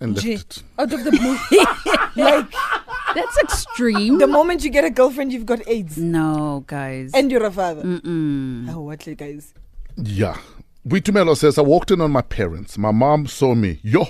And 0.00 0.14
left 0.14 0.24
Gee. 0.24 0.34
it. 0.34 0.62
Out 0.78 0.92
of 0.92 1.04
the 1.04 1.10
blue. 2.16 2.22
Like, 2.22 2.52
That's 3.14 3.38
extreme. 3.38 4.18
the 4.18 4.26
moment 4.26 4.62
you 4.62 4.70
get 4.70 4.84
a 4.84 4.90
girlfriend, 4.90 5.32
you've 5.32 5.46
got 5.46 5.66
AIDS. 5.66 5.96
no, 5.96 6.64
guys. 6.66 7.12
And 7.14 7.30
you're 7.30 7.44
a 7.44 7.50
father. 7.50 7.82
Mm-mm. 7.82 8.68
Oh, 8.74 8.80
what, 8.82 9.06
guys? 9.16 9.54
Yeah. 9.96 10.36
Boitumelo 10.86 11.36
says, 11.36 11.58
I 11.58 11.62
walked 11.62 11.90
in 11.90 12.00
on 12.00 12.12
my 12.12 12.22
parents. 12.22 12.78
My 12.78 12.92
mom 12.92 13.26
saw 13.26 13.54
me. 13.54 13.80
Yo, 13.82 14.06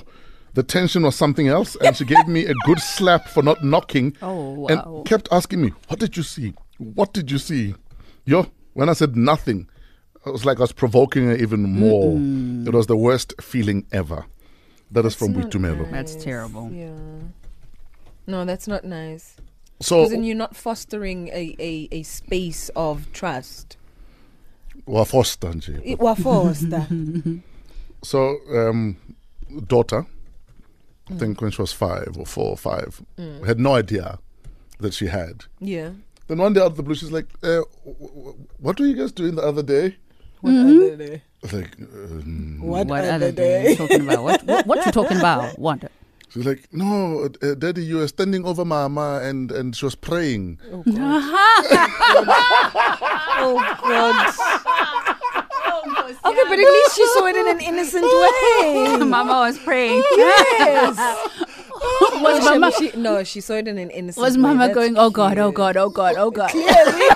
the 0.53 0.63
tension 0.63 1.05
was 1.05 1.17
something 1.17 1.49
else. 1.49 1.75
And 1.77 1.97
she 1.97 2.05
gave 2.05 2.29
me 2.29 2.45
a 2.45 2.55
good 2.65 2.81
slap 2.81 3.29
for 3.29 3.43
not 3.43 3.65
knocking. 3.65 4.15
Oh, 4.21 4.51
wow. 4.51 4.67
And 4.69 5.07
kept 5.07 5.29
asking 5.33 5.63
me, 5.63 5.73
What 5.89 6.01
did 6.01 6.17
you 6.17 6.23
see? 6.23 6.53
What 6.79 7.15
did 7.15 7.31
you 7.31 7.39
see? 7.39 7.75
Yo, 8.27 8.51
when 8.75 8.91
I 8.91 8.93
said 8.93 9.17
nothing, 9.17 9.69
it 10.27 10.31
was 10.31 10.45
like 10.45 10.59
I 10.59 10.63
was 10.63 10.73
provoking 10.73 11.27
her 11.27 11.37
even 11.37 11.63
more. 11.63 12.13
It 12.69 12.75
was 12.75 12.87
the 12.87 12.97
worst 12.97 13.33
feeling 13.41 13.87
ever. 13.93 14.27
That 14.91 15.07
is 15.07 15.15
from 15.15 15.33
not 15.33 15.51
Boitumelo. 15.51 15.91
That's 15.91 16.15
terrible. 16.17 16.71
Yeah. 16.71 16.91
No, 18.27 18.45
that's 18.45 18.69
not 18.69 18.85
nice. 18.85 19.37
So, 19.81 20.01
Because 20.01 20.11
then 20.11 20.25
you're 20.25 20.37
not 20.37 20.57
fostering 20.57 21.29
a, 21.29 21.55
a, 21.59 21.89
a 21.93 22.03
space 22.03 22.71
of 22.77 23.11
trust. 23.13 23.77
Wafosta 24.87 25.53
nje. 25.55 25.81
It 25.85 25.99
was 26.01 26.19
forced. 26.19 26.73
So, 28.03 28.37
um, 28.55 28.97
daughter, 29.67 30.07
I 31.11 31.15
think 31.19 31.41
when 31.41 31.51
she 31.51 31.63
was 31.63 31.73
five 31.73 32.17
or 32.19 32.27
four 32.27 32.51
or 32.51 32.57
five, 32.57 33.01
had 33.47 33.59
no 33.59 33.75
idea 33.79 34.19
that 34.81 34.93
she 34.95 35.07
had. 35.07 35.45
Yeah. 35.61 35.91
Then 36.29 36.39
one 36.39 36.53
day 36.53 36.61
out 36.61 36.67
of 36.73 36.77
the 36.77 36.83
blue, 36.83 36.95
she's 36.95 37.13
like, 37.13 37.27
uh, 37.43 37.63
w- 37.85 38.15
w- 38.15 38.35
"What 38.61 38.81
were 38.81 38.87
you 38.87 38.95
guys 38.97 39.13
doing 39.13 39.37
the 39.37 39.43
other 39.43 39.63
day?" 39.63 39.97
What 40.41 40.55
other 40.55 40.97
day? 40.97 41.23
I 41.43 41.47
was 41.47 41.53
like, 41.53 41.77
um, 41.81 42.59
What, 42.61 42.87
What 42.89 43.01
other 43.05 43.13
other 43.13 43.33
day 43.33 43.63
you 43.63 43.69
day? 43.69 43.77
talking 43.77 44.01
about? 44.03 44.23
What, 44.25 44.43
what, 44.45 44.67
what 44.67 44.87
you 44.87 44.93
talking 44.93 45.19
about? 45.19 45.59
What? 45.67 45.91
She's 46.37 46.47
like, 46.47 46.69
"No, 46.73 47.29
uh, 47.43 47.55
Daddy, 47.55 47.85
you 47.85 47.97
were 47.97 48.09
standing 48.09 48.45
over 48.45 48.65
Mama, 48.65 49.21
and 49.23 49.51
and 49.51 49.75
she 49.75 49.85
was 49.85 49.95
praying." 49.95 50.59
Oh, 50.71 50.83
God. 50.85 50.95
oh 53.41 53.57
God. 53.81 54.35
Okay, 56.07 56.45
but 56.49 56.59
at 56.59 56.71
least 56.77 56.97
she 56.97 57.07
saw 57.07 57.27
it 57.27 57.37
in 57.37 57.49
an 57.49 57.61
innocent 57.61 58.05
way. 58.05 58.97
Mama 59.05 59.49
was 59.49 59.59
praying. 59.59 60.03
Yes. 60.17 60.97
was 62.21 62.43
She- 62.43 62.45
Mama, 62.51 62.73
she, 62.73 62.91
no, 62.97 63.25
she 63.25 63.41
saw 63.41 63.55
it 63.55 63.69
in 63.69 63.79
an 63.79 63.91
innocent 63.91 64.23
was 64.23 64.37
way. 64.37 64.43
Mama 64.43 64.67
That's 64.67 64.75
going, 64.75 64.97
oh 64.99 65.11
God, 65.11 65.39
oh. 65.39 65.51
God, 65.53 65.77
oh 65.77 65.89
God, 65.91 66.17
oh 66.17 66.31
God. 66.31 66.51
Clearly. 66.51 67.09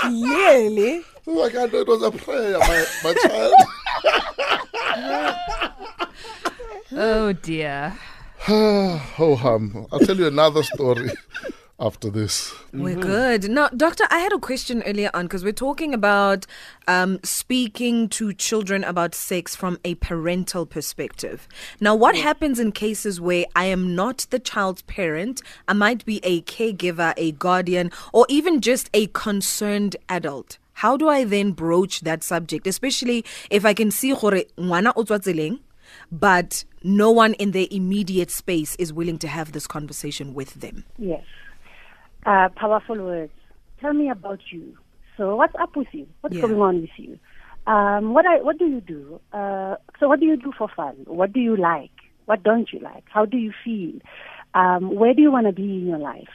Clearly. 0.00 1.04
Like 1.26 1.54
I 1.56 1.66
know 1.66 1.80
it 1.80 1.88
was 1.88 2.02
a 2.02 2.10
prayer, 2.10 2.58
my, 2.58 2.84
my 3.04 3.14
child. 3.14 3.54
Oh 7.00 7.32
dear. 7.32 7.96
oh, 8.48 9.40
um, 9.44 9.86
I'll 9.92 10.00
tell 10.00 10.16
you 10.16 10.26
another 10.26 10.64
story 10.64 11.10
after 11.80 12.10
this. 12.10 12.52
We're 12.72 12.96
good. 12.96 13.48
Now, 13.48 13.68
Doctor, 13.68 14.02
I 14.10 14.18
had 14.18 14.32
a 14.32 14.38
question 14.40 14.82
earlier 14.82 15.08
on 15.14 15.26
because 15.26 15.44
we're 15.44 15.52
talking 15.52 15.94
about 15.94 16.44
um, 16.88 17.20
speaking 17.22 18.08
to 18.08 18.32
children 18.32 18.82
about 18.82 19.14
sex 19.14 19.54
from 19.54 19.78
a 19.84 19.94
parental 19.94 20.66
perspective. 20.66 21.46
Now, 21.80 21.94
what 21.94 22.16
happens 22.16 22.58
in 22.58 22.72
cases 22.72 23.20
where 23.20 23.44
I 23.54 23.66
am 23.66 23.94
not 23.94 24.26
the 24.30 24.40
child's 24.40 24.82
parent? 24.82 25.40
I 25.68 25.74
might 25.74 26.04
be 26.04 26.18
a 26.24 26.42
caregiver, 26.42 27.14
a 27.16 27.30
guardian, 27.30 27.92
or 28.12 28.26
even 28.28 28.60
just 28.60 28.90
a 28.92 29.06
concerned 29.06 29.94
adult. 30.08 30.58
How 30.72 30.96
do 30.96 31.08
I 31.08 31.22
then 31.22 31.52
broach 31.52 32.00
that 32.00 32.24
subject, 32.24 32.66
especially 32.66 33.24
if 33.50 33.64
I 33.64 33.72
can 33.72 33.92
see 33.92 34.14
gore 34.14 34.42
ngwana 34.58 34.92
o 34.96 35.04
tswa 35.04 35.18
tseleng, 35.18 35.58
but 36.12 36.64
no 36.82 37.10
one 37.10 37.34
in 37.34 37.50
their 37.52 37.66
immediate 37.70 38.30
space 38.30 38.76
is 38.76 38.92
willing 38.92 39.18
to 39.18 39.28
have 39.28 39.52
this 39.52 39.66
conversation 39.66 40.34
with 40.34 40.54
them? 40.54 40.84
Yes. 40.98 41.24
Uh, 42.26 42.48
powerful 42.56 42.96
words. 42.96 43.32
Tell 43.80 43.92
me 43.92 44.10
about 44.10 44.40
you. 44.50 44.76
So, 45.16 45.36
what's 45.36 45.54
up 45.60 45.76
with 45.76 45.88
you? 45.92 46.06
What's 46.20 46.36
Yeah. 46.36 46.42
going 46.42 46.60
on 46.60 46.80
with 46.82 46.90
you? 46.96 47.18
Um, 47.66 48.14
what 48.14 48.24
I, 48.26 48.40
what 48.40 48.58
do 48.58 48.66
you 48.66 48.80
do? 48.80 49.20
Uh, 49.32 49.76
so, 50.00 50.08
what 50.08 50.20
do 50.20 50.26
you 50.26 50.36
do 50.36 50.52
for 50.56 50.68
fun? 50.68 50.96
What 51.06 51.32
do 51.32 51.40
you 51.40 51.56
like? 51.56 51.90
What 52.26 52.42
don't 52.42 52.72
you 52.72 52.80
like? 52.80 53.04
How 53.08 53.24
do 53.24 53.36
you 53.36 53.52
feel? 53.64 54.00
Um, 54.54 54.94
where 54.94 55.14
do 55.14 55.22
you 55.22 55.30
want 55.30 55.46
to 55.46 55.52
be 55.52 55.62
in 55.62 55.86
your 55.86 55.98
life? 55.98 56.28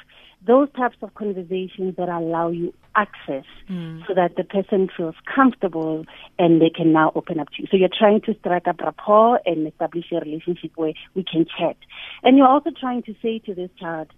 Those 0.46 0.67
types 0.75 0.98
of 1.01 1.13
conversations 1.15 1.96
that 1.98 2.10
allow 2.10 2.50
you 2.50 2.74
access 2.96 3.46
hmm. 3.68 4.02
so 4.08 4.14
that 4.14 4.36
the 4.36 4.44
person 4.44 4.90
feels 4.96 5.16
comfortable 5.34 6.06
and 6.40 6.62
they 6.62 6.70
can 6.70 6.92
now 6.92 7.12
open 7.16 7.40
up 7.40 7.50
to 7.50 7.62
you. 7.62 7.68
So 7.70 7.78
you're 7.78 7.90
trying 7.90 8.22
to 8.22 8.36
strike 8.40 8.68
up 8.68 8.82
rapport 8.82 9.40
and 9.46 9.68
establish 9.68 10.06
a 10.12 10.20
relationship 10.20 10.72
where 10.76 10.94
we 11.16 11.24
can 11.24 11.46
chat. 11.46 11.78
And 12.24 12.38
you're 12.38 12.48
also 12.48 12.72
trying 12.80 13.04
to 13.04 13.16
say 13.22 13.40
to 13.40 13.54
this 13.54 13.70
child, 13.80 14.12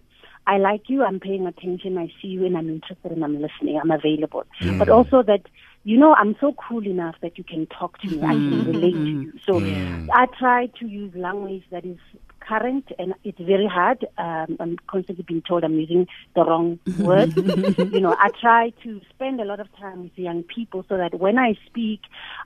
I 0.47 0.57
like 0.57 0.83
you, 0.87 1.03
I'm 1.03 1.19
paying 1.19 1.47
attention, 1.47 1.97
I 1.97 2.07
see 2.21 2.27
you, 2.27 2.45
and 2.45 2.55
I'm 2.55 2.69
interested 2.69 3.11
and 3.11 3.23
I'm 3.23 3.41
listening, 3.41 3.79
I'm 3.81 3.89
available. 3.89 4.43
But 4.77 4.89
also 4.89 5.23
that, 5.23 5.41
you 5.83 5.97
know, 5.97 6.13
I'm 6.13 6.35
so 6.39 6.53
cool 6.53 6.85
enough 6.85 7.15
that 7.21 7.37
you 7.37 7.43
can 7.43 7.65
talk 7.67 7.97
to 7.99 8.07
me, 8.07 8.19
I 8.21 8.33
can 8.33 8.61
hmm. 8.61 8.67
relate 8.67 8.93
to 8.93 9.05
you. 9.05 9.33
So 9.43 9.59
hmm. 9.59 10.09
I 10.13 10.27
try 10.37 10.67
to 10.79 10.87
use 10.87 11.15
language 11.15 11.63
that 11.71 11.83
is 11.83 11.97
current 12.47 12.91
and 12.99 13.13
it's 13.23 13.39
very 13.39 13.67
hard. 13.67 14.05
Um, 14.17 14.57
I'm 14.59 14.77
constantly 14.87 15.23
being 15.27 15.41
told 15.41 15.63
I'm 15.63 15.79
using 15.79 16.07
the 16.35 16.43
wrong 16.43 16.79
word. 16.99 17.35
you 17.93 17.99
know, 17.99 18.15
I 18.19 18.29
try 18.39 18.71
to 18.83 19.01
spend 19.09 19.41
a 19.41 19.45
lot 19.45 19.59
of 19.59 19.67
time 19.77 20.03
with 20.03 20.17
young 20.17 20.43
people 20.43 20.85
so 20.87 20.97
that 20.97 21.19
when 21.19 21.37
I 21.37 21.55
speak, 21.65 22.01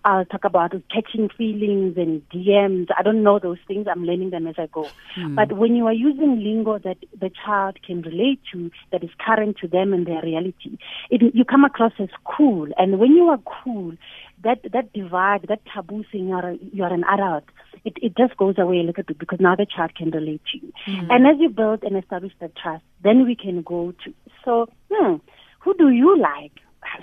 I'll 0.06 0.26
talk 0.26 0.44
about 0.44 0.72
catching 0.94 1.30
feelings 1.30 1.98
and 1.98 2.28
DMs. 2.30 2.88
I 2.98 3.04
don't 3.04 3.24
know 3.24 3.40
those 3.40 3.60
things. 3.68 3.88
I'm 3.90 4.06
learning 4.06 4.30
them 4.30 4.48
as 4.48 4.56
I 4.58 4.68
go. 4.68 4.90
But 5.36 5.54
when 5.54 5.76
you 5.76 5.88
are 5.88 5.94
using 5.94 6.44
lingo 6.44 6.80
that 6.80 6.98
the 7.20 7.32
child 7.46 7.78
can 7.86 8.02
relate 8.02 8.40
to, 8.54 8.72
that 8.92 9.04
is 9.04 9.10
current 9.26 9.58
to 9.62 9.68
them 9.68 9.94
and 9.94 10.06
their 10.06 10.22
reality, 10.22 10.78
it, 11.10 11.22
you 11.34 11.46
come 11.46 11.66
across 11.66 11.94
as 12.00 12.10
cool. 12.24 12.68
And 12.78 13.00
when 13.00 13.12
you 13.12 13.26
are 13.30 13.40
cool, 13.64 13.94
that 14.44 14.60
that 14.72 14.94
divide, 14.94 15.46
that 15.50 15.62
taboo 15.74 16.04
saying 16.12 16.30
you're, 16.30 16.56
you're 16.74 16.94
an 16.94 17.04
adult, 17.12 17.44
it, 17.86 17.94
it 18.02 18.18
just 18.18 18.38
goes 18.38 18.56
away 18.58 18.78
a 18.78 18.84
little 18.84 19.04
bit 19.04 19.18
because 19.18 19.40
now 19.40 19.56
the 19.56 19.66
child 19.66 19.96
can 19.96 20.12
relate 20.12 20.42
to 20.52 20.66
you. 20.66 20.74
And 21.10 21.28
as 21.28 21.36
you 21.40 21.50
build 21.50 21.84
and 21.84 21.98
establish 21.98 22.34
the 22.40 22.52
trust, 22.62 22.84
then 23.04 23.26
we 23.26 23.36
can 23.36 23.62
go 23.62 23.94
to, 24.04 24.14
so, 24.44 24.68
hmm, 24.92 25.16
who 25.60 25.74
do 25.78 25.90
you 25.90 26.18
like? 26.20 26.54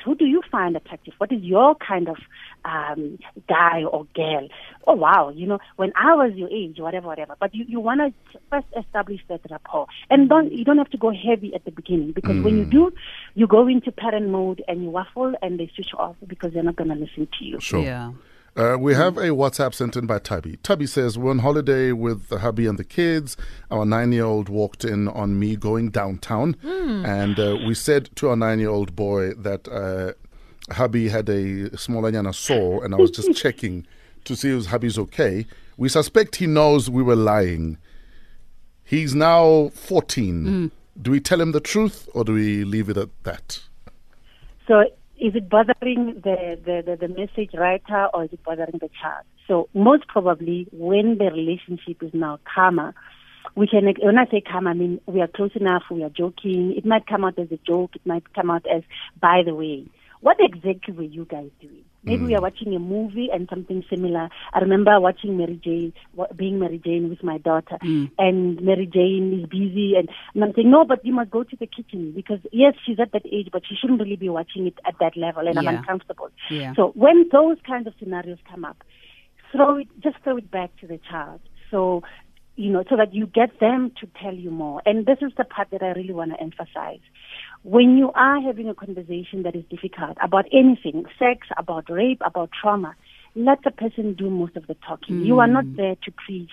Who 0.04 0.14
do 0.14 0.24
you 0.24 0.42
find 0.50 0.76
attractive? 0.76 1.14
What 1.18 1.32
is 1.32 1.42
your 1.42 1.74
kind 1.74 2.08
of 2.08 2.16
um, 2.64 3.18
guy 3.48 3.84
or 3.84 4.06
girl? 4.14 4.48
Oh 4.86 4.94
wow, 4.94 5.30
you 5.30 5.46
know, 5.46 5.58
when 5.76 5.92
I 5.96 6.14
was 6.14 6.32
your 6.34 6.48
age, 6.48 6.78
whatever, 6.78 7.06
whatever. 7.08 7.36
But 7.38 7.54
you, 7.54 7.64
you 7.68 7.80
want 7.80 8.00
to 8.00 8.38
first 8.50 8.66
establish 8.76 9.20
that 9.28 9.40
rapport, 9.50 9.86
and 10.10 10.28
don't 10.28 10.52
you 10.52 10.64
don't 10.64 10.78
have 10.78 10.90
to 10.90 10.96
go 10.96 11.12
heavy 11.12 11.54
at 11.54 11.64
the 11.64 11.70
beginning 11.70 12.12
because 12.12 12.42
when 12.42 12.56
you 12.56 12.64
do, 12.64 12.92
you 13.34 13.46
go 13.46 13.66
into 13.66 13.90
parent 13.92 14.28
mode 14.28 14.62
and 14.68 14.82
you 14.82 14.90
waffle 14.90 15.34
and 15.42 15.58
they 15.58 15.70
switch 15.74 15.90
off 15.98 16.16
because 16.26 16.52
they're 16.52 16.62
not 16.62 16.76
going 16.76 16.90
to 16.90 16.96
listen 16.96 17.28
to 17.38 17.44
you. 17.44 17.60
Sure. 17.60 17.82
Yeah. 17.82 18.12
Uh, 18.56 18.74
we 18.78 18.94
have 18.94 19.18
a 19.18 19.28
WhatsApp 19.28 19.74
sent 19.74 19.96
in 19.96 20.06
by 20.06 20.18
Tubby. 20.18 20.56
Tubby 20.62 20.86
says, 20.86 21.18
We're 21.18 21.30
on 21.30 21.40
holiday 21.40 21.92
with 21.92 22.28
the 22.28 22.38
hubby 22.38 22.66
and 22.66 22.78
the 22.78 22.84
kids. 22.84 23.36
Our 23.70 23.84
nine 23.84 24.12
year 24.12 24.24
old 24.24 24.48
walked 24.48 24.82
in 24.82 25.08
on 25.08 25.38
me 25.38 25.56
going 25.56 25.90
downtown. 25.90 26.56
And 27.04 27.38
uh, 27.38 27.58
we 27.66 27.74
said 27.74 28.08
to 28.16 28.30
our 28.30 28.36
nine 28.36 28.58
year 28.58 28.70
old 28.70 28.96
boy 28.96 29.34
that 29.34 29.68
uh, 29.68 30.14
hubby 30.72 31.10
had 31.10 31.28
a 31.28 31.76
small 31.76 32.02
anyana 32.02 32.34
sore, 32.34 32.82
and 32.82 32.94
I 32.94 32.96
was 32.96 33.10
just 33.10 33.34
checking 33.42 33.86
to 34.24 34.34
see 34.34 34.56
if 34.56 34.66
hubby's 34.66 34.98
okay. 34.98 35.46
We 35.76 35.90
suspect 35.90 36.36
he 36.36 36.46
knows 36.46 36.88
we 36.88 37.02
were 37.02 37.16
lying. 37.16 37.76
He's 38.84 39.14
now 39.14 39.70
14. 39.74 40.70
Do 41.02 41.10
we 41.10 41.20
tell 41.20 41.42
him 41.42 41.52
the 41.52 41.60
truth 41.60 42.08
or 42.14 42.24
do 42.24 42.32
we 42.32 42.64
leave 42.64 42.88
it 42.88 42.96
at 42.96 43.10
that? 43.24 43.60
So 44.66 44.84
is 45.18 45.34
it 45.34 45.48
bothering 45.48 46.20
the, 46.22 46.58
the, 46.64 46.82
the, 46.84 46.96
the 46.96 47.08
message 47.08 47.50
writer 47.54 48.08
or 48.12 48.24
is 48.24 48.32
it 48.32 48.42
bothering 48.44 48.78
the 48.80 48.90
child? 49.00 49.24
So 49.48 49.68
most 49.74 50.06
probably 50.08 50.68
when 50.72 51.18
the 51.18 51.26
relationship 51.26 52.02
is 52.02 52.10
now 52.12 52.38
calmer, 52.54 52.94
we 53.54 53.66
can, 53.66 53.84
when 54.02 54.18
I 54.18 54.26
say 54.26 54.42
calm, 54.42 54.66
I 54.66 54.74
mean 54.74 55.00
we 55.06 55.20
are 55.20 55.28
close 55.28 55.52
enough, 55.54 55.84
we 55.90 56.02
are 56.02 56.10
joking. 56.10 56.74
It 56.76 56.84
might 56.84 57.06
come 57.06 57.24
out 57.24 57.38
as 57.38 57.50
a 57.50 57.58
joke, 57.66 57.92
it 57.94 58.06
might 58.06 58.34
come 58.34 58.50
out 58.50 58.66
as, 58.66 58.82
by 59.20 59.42
the 59.44 59.54
way, 59.54 59.86
what 60.20 60.36
exactly 60.40 60.92
were 60.94 61.02
you 61.02 61.24
guys 61.24 61.50
doing? 61.60 61.84
Maybe 62.06 62.24
we 62.24 62.34
are 62.34 62.38
mm. 62.38 62.42
watching 62.42 62.74
a 62.74 62.78
movie 62.78 63.28
and 63.32 63.48
something 63.50 63.84
similar. 63.90 64.28
I 64.52 64.58
remember 64.60 64.98
watching 65.00 65.36
Mary 65.36 65.60
Jane, 65.62 65.92
being 66.36 66.58
Mary 66.58 66.80
Jane 66.82 67.08
with 67.08 67.22
my 67.22 67.38
daughter, 67.38 67.78
mm. 67.82 68.10
and 68.18 68.60
Mary 68.62 68.86
Jane 68.86 69.40
is 69.40 69.48
busy, 69.48 69.94
and, 69.96 70.08
and 70.34 70.44
I'm 70.44 70.54
saying, 70.54 70.70
no, 70.70 70.84
but 70.84 71.04
you 71.04 71.12
must 71.12 71.30
go 71.30 71.42
to 71.42 71.56
the 71.56 71.66
kitchen 71.66 72.12
because 72.14 72.38
yes, 72.52 72.74
she's 72.86 73.00
at 73.00 73.12
that 73.12 73.26
age, 73.26 73.48
but 73.52 73.62
she 73.68 73.74
shouldn't 73.74 74.00
really 74.00 74.16
be 74.16 74.28
watching 74.28 74.66
it 74.66 74.78
at 74.86 74.94
that 75.00 75.16
level, 75.16 75.46
and 75.48 75.58
I'm 75.58 75.66
uncomfortable. 75.66 76.30
Yeah. 76.50 76.74
So 76.76 76.92
when 76.94 77.28
those 77.32 77.58
kinds 77.66 77.86
of 77.86 77.94
scenarios 77.98 78.38
come 78.48 78.64
up, 78.64 78.82
throw 79.52 79.78
it, 79.78 79.88
just 80.00 80.16
throw 80.22 80.36
it 80.36 80.50
back 80.50 80.70
to 80.80 80.86
the 80.86 81.00
child. 81.10 81.40
So, 81.70 82.02
you 82.56 82.70
know, 82.70 82.84
so 82.88 82.96
that 82.96 83.14
you 83.14 83.26
get 83.26 83.60
them 83.60 83.92
to 84.00 84.08
tell 84.20 84.34
you 84.34 84.50
more. 84.50 84.82
And 84.86 85.06
this 85.06 85.18
is 85.20 85.32
the 85.36 85.44
part 85.44 85.68
that 85.70 85.82
I 85.82 85.92
really 85.92 86.12
want 86.12 86.32
to 86.32 86.40
emphasize. 86.40 87.00
When 87.62 87.96
you 87.98 88.12
are 88.12 88.40
having 88.40 88.68
a 88.68 88.74
conversation 88.74 89.42
that 89.42 89.54
is 89.54 89.64
difficult 89.70 90.16
about 90.22 90.46
anything, 90.52 91.04
sex, 91.18 91.46
about 91.56 91.90
rape, 91.90 92.22
about 92.24 92.50
trauma, 92.58 92.94
let 93.34 93.62
the 93.64 93.70
person 93.70 94.14
do 94.14 94.30
most 94.30 94.56
of 94.56 94.66
the 94.66 94.74
talking. 94.86 95.22
You 95.22 95.40
are 95.40 95.46
not 95.46 95.66
mm. 95.66 95.76
there 95.76 95.94
to 96.04 96.10
preach. 96.10 96.50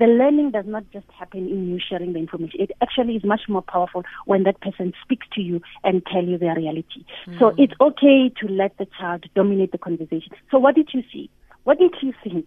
The 0.00 0.06
learning 0.06 0.50
does 0.50 0.64
not 0.66 0.82
just 0.92 1.06
happen 1.16 1.48
in 1.48 1.68
you 1.68 1.78
sharing 1.78 2.12
the 2.12 2.18
information. 2.18 2.60
It 2.60 2.72
actually 2.82 3.14
is 3.14 3.22
much 3.22 3.42
more 3.48 3.62
powerful 3.62 4.02
when 4.26 4.42
that 4.42 4.60
person 4.60 4.92
speaks 5.04 5.28
to 5.34 5.40
you 5.40 5.62
and 5.84 6.04
tell 6.12 6.24
you 6.24 6.36
their 6.36 6.56
reality. 6.56 7.04
So 7.38 7.50
mm. 7.50 7.54
it's 7.58 7.74
okay 7.80 8.32
to 8.40 8.52
let 8.52 8.76
the 8.78 8.88
child 8.98 9.26
dominate 9.36 9.70
the 9.70 9.78
conversation. 9.78 10.32
So 10.50 10.58
what 10.58 10.74
did 10.74 10.88
you 10.92 11.04
see? 11.12 11.30
What 11.62 11.78
did 11.78 11.94
you 12.02 12.12
think? 12.24 12.46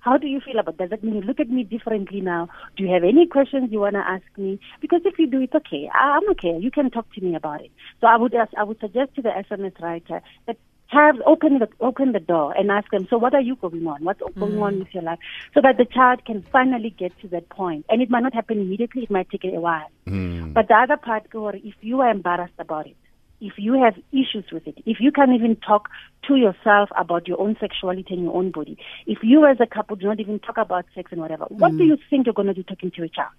How 0.00 0.16
do 0.16 0.26
you 0.26 0.40
feel 0.40 0.58
about 0.58 0.76
Does 0.76 0.90
that 0.90 1.02
mean 1.02 1.16
you 1.16 1.20
look 1.22 1.40
at 1.40 1.48
me 1.48 1.64
differently 1.64 2.20
now? 2.20 2.48
Do 2.76 2.84
you 2.84 2.92
have 2.92 3.04
any 3.04 3.26
questions 3.26 3.70
you 3.70 3.80
want 3.80 3.94
to 3.94 4.00
ask 4.00 4.24
me? 4.36 4.60
Because 4.80 5.02
if 5.04 5.18
you 5.18 5.26
do, 5.26 5.40
it's 5.40 5.54
okay. 5.54 5.88
I'm 5.92 6.28
okay. 6.30 6.56
You 6.60 6.70
can 6.70 6.90
talk 6.90 7.12
to 7.14 7.20
me 7.20 7.34
about 7.34 7.62
it. 7.62 7.70
So 8.00 8.06
I 8.06 8.16
would 8.16 8.34
ask, 8.34 8.52
I 8.56 8.64
would 8.64 8.80
suggest 8.80 9.14
to 9.16 9.22
the 9.22 9.30
SMS 9.30 9.80
writer 9.80 10.22
that 10.46 10.56
have 10.88 11.16
open 11.26 11.58
the 11.58 11.68
open 11.80 12.12
the 12.12 12.20
door 12.20 12.54
and 12.56 12.70
ask 12.70 12.90
them. 12.90 13.06
So 13.10 13.18
what 13.18 13.34
are 13.34 13.40
you 13.40 13.56
going 13.56 13.86
on? 13.86 14.04
What's 14.04 14.20
going 14.38 14.58
on 14.58 14.76
mm. 14.76 14.78
with 14.80 14.94
your 14.94 15.02
life? 15.02 15.18
So 15.52 15.60
that 15.60 15.76
the 15.76 15.84
child 15.84 16.24
can 16.24 16.42
finally 16.50 16.90
get 16.90 17.12
to 17.20 17.28
that 17.28 17.48
point. 17.50 17.84
And 17.90 18.00
it 18.00 18.10
might 18.10 18.22
not 18.22 18.34
happen 18.34 18.58
immediately. 18.58 19.02
It 19.02 19.10
might 19.10 19.28
take 19.28 19.44
a 19.44 19.60
while. 19.60 19.90
Mm. 20.06 20.54
But 20.54 20.68
the 20.68 20.74
other 20.74 20.96
part, 20.96 21.26
if 21.32 21.74
you 21.82 22.00
are 22.00 22.10
embarrassed 22.10 22.54
about 22.58 22.86
it, 22.86 22.96
if 23.40 23.54
you 23.56 23.80
have 23.82 23.94
issues 24.12 24.44
with 24.52 24.66
it, 24.66 24.78
if 24.86 24.98
you 25.00 25.12
can't 25.12 25.32
even 25.32 25.56
talk 25.56 25.88
to 26.26 26.36
yourself 26.36 26.88
about 26.96 27.28
your 27.28 27.40
own 27.40 27.56
sexuality 27.60 28.14
and 28.14 28.24
your 28.24 28.34
own 28.34 28.50
body, 28.50 28.76
if 29.06 29.18
you 29.22 29.46
as 29.46 29.58
a 29.60 29.66
couple 29.66 29.96
do 29.96 30.06
not 30.06 30.20
even 30.20 30.38
talk 30.40 30.58
about 30.58 30.84
sex 30.94 31.12
and 31.12 31.20
whatever, 31.20 31.44
what 31.48 31.70
do 31.72 31.84
mm. 31.84 31.86
you 31.88 31.98
think 32.10 32.26
you're 32.26 32.32
going 32.34 32.48
to 32.48 32.54
do 32.54 32.62
talking 32.62 32.90
to 32.90 32.96
your 32.98 33.08
child? 33.08 33.32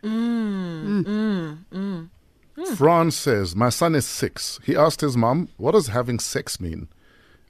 Franz 2.75 3.15
says, 3.15 3.55
My 3.55 3.69
son 3.69 3.95
is 3.95 4.05
six. 4.05 4.59
He 4.63 4.75
asked 4.75 5.01
his 5.01 5.17
mom, 5.17 5.49
What 5.57 5.71
does 5.71 5.87
having 5.87 6.19
sex 6.19 6.59
mean? 6.59 6.87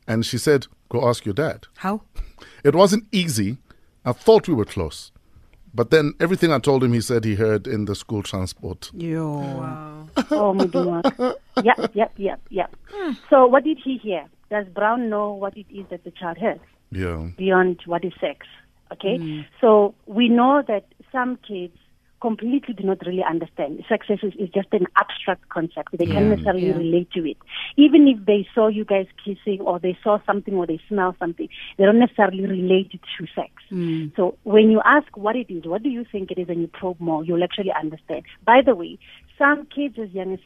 And 0.07 0.25
she 0.25 0.37
said, 0.37 0.67
Go 0.89 1.07
ask 1.07 1.25
your 1.25 1.35
dad. 1.35 1.67
How? 1.77 2.01
It 2.63 2.75
wasn't 2.75 3.05
easy. 3.11 3.57
I 4.05 4.11
thought 4.11 4.47
we 4.47 4.53
were 4.53 4.65
close. 4.65 5.11
But 5.73 5.91
then 5.91 6.13
everything 6.19 6.51
I 6.51 6.59
told 6.59 6.83
him, 6.83 6.93
he 6.93 7.01
said 7.01 7.23
he 7.23 7.35
heard 7.35 7.67
in 7.67 7.85
the 7.85 7.95
school 7.95 8.23
transport. 8.23 8.91
Yo. 8.93 9.39
Oh, 10.31 10.53
Muduma. 10.53 11.35
Yep, 11.63 11.91
yep, 11.93 12.13
yep, 12.17 12.39
yep. 12.49 12.75
So 13.29 13.47
what 13.47 13.63
did 13.63 13.79
he 13.83 13.97
hear? 13.97 14.25
Does 14.49 14.65
Brown 14.67 15.09
know 15.09 15.33
what 15.33 15.55
it 15.57 15.65
is 15.69 15.85
that 15.89 16.03
the 16.03 16.11
child 16.11 16.37
heard? 16.37 16.59
Yeah. 16.91 17.29
beyond 17.37 17.81
what 17.85 18.03
is 18.03 18.13
sex. 18.19 18.47
Okay? 18.91 19.17
Mm. 19.19 19.45
So 19.61 19.93
we 20.05 20.27
know 20.29 20.63
that 20.67 20.85
some 21.11 21.37
kids 21.47 21.77
completely 22.21 22.73
do 22.73 22.83
not 22.83 22.97
really 23.05 23.23
understand. 23.23 23.81
Sex 23.87 24.07
is, 24.09 24.19
is 24.37 24.49
just 24.49 24.67
an 24.73 24.87
abstract 24.97 25.47
concept. 25.49 25.89
They 25.97 26.05
can't 26.05 26.25
necessarily 26.25 26.67
yeah. 26.67 26.75
relate 26.75 27.09
to 27.11 27.29
it. 27.29 27.37
Even 27.77 28.07
if 28.07 28.25
they 28.25 28.45
saw 28.53 28.67
you 28.67 28.83
guys 28.83 29.05
kissing 29.23 29.61
or 29.61 29.79
they 29.79 29.97
saw 30.03 30.19
something 30.25 30.53
or 30.53 30.67
they 30.67 30.81
smell 30.89 31.15
something, 31.17 31.47
they 31.77 31.85
don't 31.85 31.99
necessarily 31.99 32.45
relate 32.45 32.91
it 32.93 32.99
to 33.17 33.27
sex. 33.33 33.51
Mm. 33.71 34.13
So 34.17 34.37
when 34.43 34.69
you 34.69 34.81
ask 34.83 35.15
what 35.15 35.37
it 35.37 35.49
is, 35.49 35.65
what 35.65 35.81
do 35.83 35.89
you 35.89 36.05
think 36.11 36.31
it 36.31 36.39
is, 36.39 36.49
and 36.49 36.59
you 36.59 36.67
probe 36.67 36.99
more, 36.99 37.23
you'll 37.23 37.43
actually 37.43 37.71
understand. 37.71 38.23
By 38.45 38.61
the 38.65 38.75
way, 38.75 38.97
some 39.39 39.65
kids 39.65 39.95
as 39.97 40.11
young 40.11 40.33
as 40.33 40.39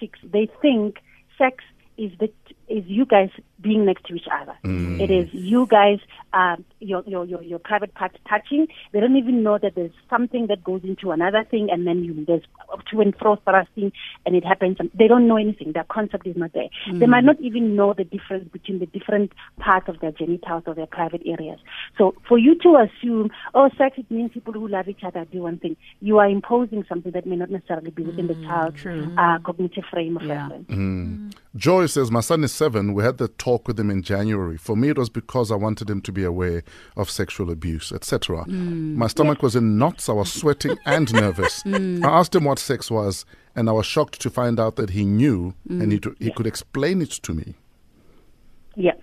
six, 0.00 0.18
they 0.24 0.48
think 0.62 0.98
sex 1.36 1.62
is 1.98 2.12
the 2.18 2.30
is 2.72 2.84
you 2.86 3.04
guys 3.04 3.30
being 3.60 3.84
next 3.84 4.04
to 4.06 4.14
each 4.14 4.26
other. 4.40 4.56
It 5.02 5.10
is 5.10 5.28
you 5.32 5.66
guys, 5.70 5.98
um, 6.32 6.64
your, 6.80 7.02
your 7.06 7.24
your 7.24 7.42
your 7.42 7.58
private 7.58 7.94
part 7.94 8.12
touching. 8.28 8.66
They 8.92 9.00
don't 9.00 9.16
even 9.16 9.42
know 9.42 9.58
that 9.62 9.74
there's 9.74 9.92
something 10.10 10.46
that 10.48 10.64
goes 10.64 10.82
into 10.84 11.10
another 11.12 11.44
thing, 11.50 11.68
and 11.70 11.86
then 11.86 12.02
you 12.04 12.24
there's 12.26 12.42
to 12.90 13.00
and 13.00 13.14
fro 13.16 13.36
thrusting, 13.44 13.92
and 14.26 14.34
it 14.34 14.44
happens. 14.44 14.78
They 14.94 15.08
don't 15.08 15.28
know 15.28 15.36
anything. 15.36 15.72
Their 15.72 15.84
concept 15.84 16.26
is 16.26 16.36
not 16.36 16.52
there. 16.52 16.68
They 17.00 17.06
might 17.06 17.24
not 17.24 17.40
even 17.40 17.76
know 17.76 17.94
the 17.96 18.04
difference 18.04 18.48
between 18.52 18.78
the 18.80 18.86
different 18.86 19.32
parts 19.60 19.88
of 19.88 20.00
their 20.00 20.12
genitals 20.12 20.64
or 20.66 20.74
their 20.74 20.86
private 20.86 21.22
areas. 21.26 21.58
So 21.98 22.14
for 22.28 22.38
you 22.38 22.54
to 22.64 22.76
assume, 22.84 23.30
oh, 23.54 23.68
sex 23.78 23.98
it 23.98 24.10
means 24.10 24.32
people 24.32 24.52
who 24.52 24.66
love 24.68 24.88
each 24.88 25.04
other 25.04 25.24
do 25.24 25.42
one 25.42 25.58
thing, 25.58 25.76
you 26.00 26.18
are 26.18 26.28
imposing 26.28 26.84
something 26.88 27.12
that 27.12 27.26
may 27.26 27.36
not 27.36 27.50
necessarily 27.50 27.90
be 27.90 28.02
within 28.02 28.26
the 28.26 28.36
child's 28.46 28.76
uh, 29.16 29.38
cognitive 29.44 29.84
frame 29.90 30.16
of 30.16 30.22
Yeah. 30.24 30.48
reference. 30.48 31.34
Joy 31.54 31.86
says, 31.86 32.10
My 32.10 32.20
son 32.20 32.44
is 32.44 32.52
seven. 32.62 32.94
We 32.94 33.02
had 33.02 33.18
the 33.18 33.26
talk 33.26 33.66
with 33.66 33.78
him 33.80 33.90
in 33.90 34.02
January. 34.02 34.56
For 34.56 34.76
me, 34.76 34.90
it 34.90 34.98
was 34.98 35.08
because 35.08 35.50
I 35.50 35.56
wanted 35.56 35.90
him 35.90 36.00
to 36.02 36.12
be 36.12 36.22
aware 36.22 36.62
of 36.96 37.10
sexual 37.10 37.50
abuse, 37.50 37.90
etc. 37.90 38.46
My 38.46 39.08
stomach 39.08 39.42
was 39.42 39.56
in 39.56 39.78
knots. 39.78 40.08
I 40.08 40.12
was 40.12 40.32
sweating 40.32 40.78
and 40.86 41.12
nervous. 41.24 41.64
I 41.66 42.08
asked 42.18 42.36
him 42.36 42.44
what 42.44 42.60
sex 42.60 42.88
was, 42.88 43.24
and 43.56 43.68
I 43.68 43.72
was 43.72 43.84
shocked 43.84 44.20
to 44.20 44.30
find 44.30 44.60
out 44.60 44.76
that 44.76 44.90
he 44.90 45.04
knew 45.04 45.54
and 45.68 45.90
he, 45.90 46.00
he 46.20 46.30
could 46.30 46.46
explain 46.46 47.02
it 47.02 47.10
to 47.26 47.32
me. 47.34 47.54
Yeah. 48.76 48.94